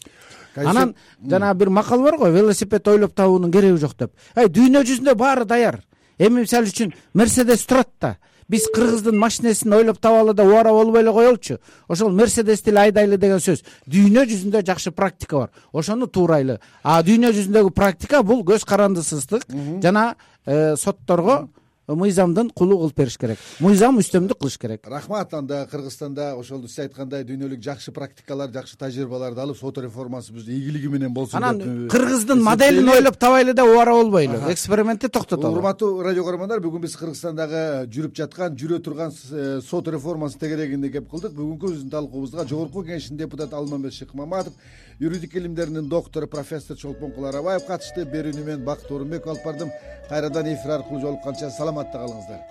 Анан 0.56 0.94
жанагы 1.22 1.58
бир 1.58 1.70
макал 1.70 2.02
бар 2.02 2.16
го 2.18 2.30
велосипед 2.30 2.88
ойлоп 2.88 3.14
табуунун 3.14 3.52
кереги 3.52 3.76
жок 3.76 3.96
деп. 3.98 4.12
Эй 4.34 4.48
дүйнө 4.48 4.82
жүзүндө 4.82 5.14
баары 5.14 5.44
даяр. 5.44 5.82
Эми 6.18 6.40
мисалы 6.40 6.66
үчүн 6.66 6.94
мерседес 7.14 7.66
турат 7.66 7.90
да 8.00 8.16
биз 8.48 8.66
кыргыздын 8.74 9.16
машинесин 9.18 9.72
ойлоп 9.72 9.98
табалы 10.00 10.34
да 10.34 10.44
убара 10.44 10.70
болбой 10.70 11.02
эле 11.02 11.12
коелучу 11.12 11.58
ошол 11.88 12.10
мерседести 12.10 12.70
эле 12.70 12.80
айдайлы 12.86 13.16
деген 13.16 13.40
сөз. 13.42 13.64
Дүйнө 13.86 14.26
жүзүндө 14.30 14.64
жакшы 14.66 14.90
практика 14.90 15.38
бар. 15.38 15.50
Ошону 15.72 16.06
туурайлы. 16.06 16.60
А 16.82 17.02
дүйнө 17.02 17.32
жүзүндөгү 17.34 17.74
практика 17.74 18.22
бул 18.22 18.44
көз 18.44 18.64
карандысыздык 18.66 19.46
жана 19.82 20.14
э, 20.46 20.76
сотторго 20.76 21.48
мыйзамдын 21.94 22.50
кулу 22.50 22.78
кылып 22.80 22.96
бериш 22.96 23.16
керек. 23.18 23.38
Мыйзам 23.60 23.98
үстөмдүк 24.00 24.40
кылыш 24.40 24.58
керек. 24.58 24.86
Рахмат 24.90 25.34
анда 25.34 25.66
кыргызстанда 25.70 26.34
ошол 26.34 26.66
сиз 26.66 26.80
айткандай 26.86 27.22
дүйнөлүк 27.24 27.62
жакшы 27.62 27.92
практикалар 27.94 28.50
жакшы 28.50 28.76
тажрыйбаларды 28.76 29.40
алып 29.40 29.58
сот 29.58 29.78
реформасыбыз 29.78 30.48
ийгилиги 30.48 30.88
менен 30.88 31.14
болсун 31.14 31.44
анан 31.44 31.88
кыргыздын 31.88 32.42
моделин 32.42 32.88
ойлоп 32.88 33.16
табайлы 33.16 33.54
да 33.54 33.64
убара 33.64 33.92
болбойлу 33.92 34.50
экспериментти 34.50 35.08
токтотолу. 35.08 35.54
Урматтуу 35.58 36.02
радио 36.02 36.24
көрөрмандар 36.26 36.60
бүгүн 36.64 36.82
биз 36.82 36.96
кыргызстандагы 36.98 37.86
жүрүп 37.94 38.16
жаткан 38.18 38.56
жүрө 38.58 38.80
турган 38.82 39.12
э, 39.30 39.60
сот 39.62 39.86
реформасынын 39.88 40.40
тегерегинде 40.40 40.90
кеп 40.90 41.08
кылдык. 41.10 41.36
Бүгүнкү 41.38 41.70
биздин 41.70 41.90
талкуубузга 41.90 42.48
жогорку 42.48 42.82
кеңештин 42.82 43.16
депутаты 43.16 43.54
алмамбет 43.54 43.94
шыкмаматов 43.94 44.54
юридик 44.98 45.34
илимдеринин 45.36 45.88
доктору 45.88 46.26
профессор 46.26 46.76
чолпонкул 46.76 47.26
арабаев 47.28 47.66
катышты 47.68 48.06
берүүнү 48.08 48.44
мен 48.48 48.64
бакыт 48.64 48.90
оорунбеков 48.90 49.34
алып 49.34 49.44
бардым 49.44 49.72
кайрадан 50.08 50.52
эфир 50.54 50.78
аркылуу 50.78 51.00
жолукканча 51.02 51.50
саламатта 51.50 52.00
калыңыздар 52.00 52.46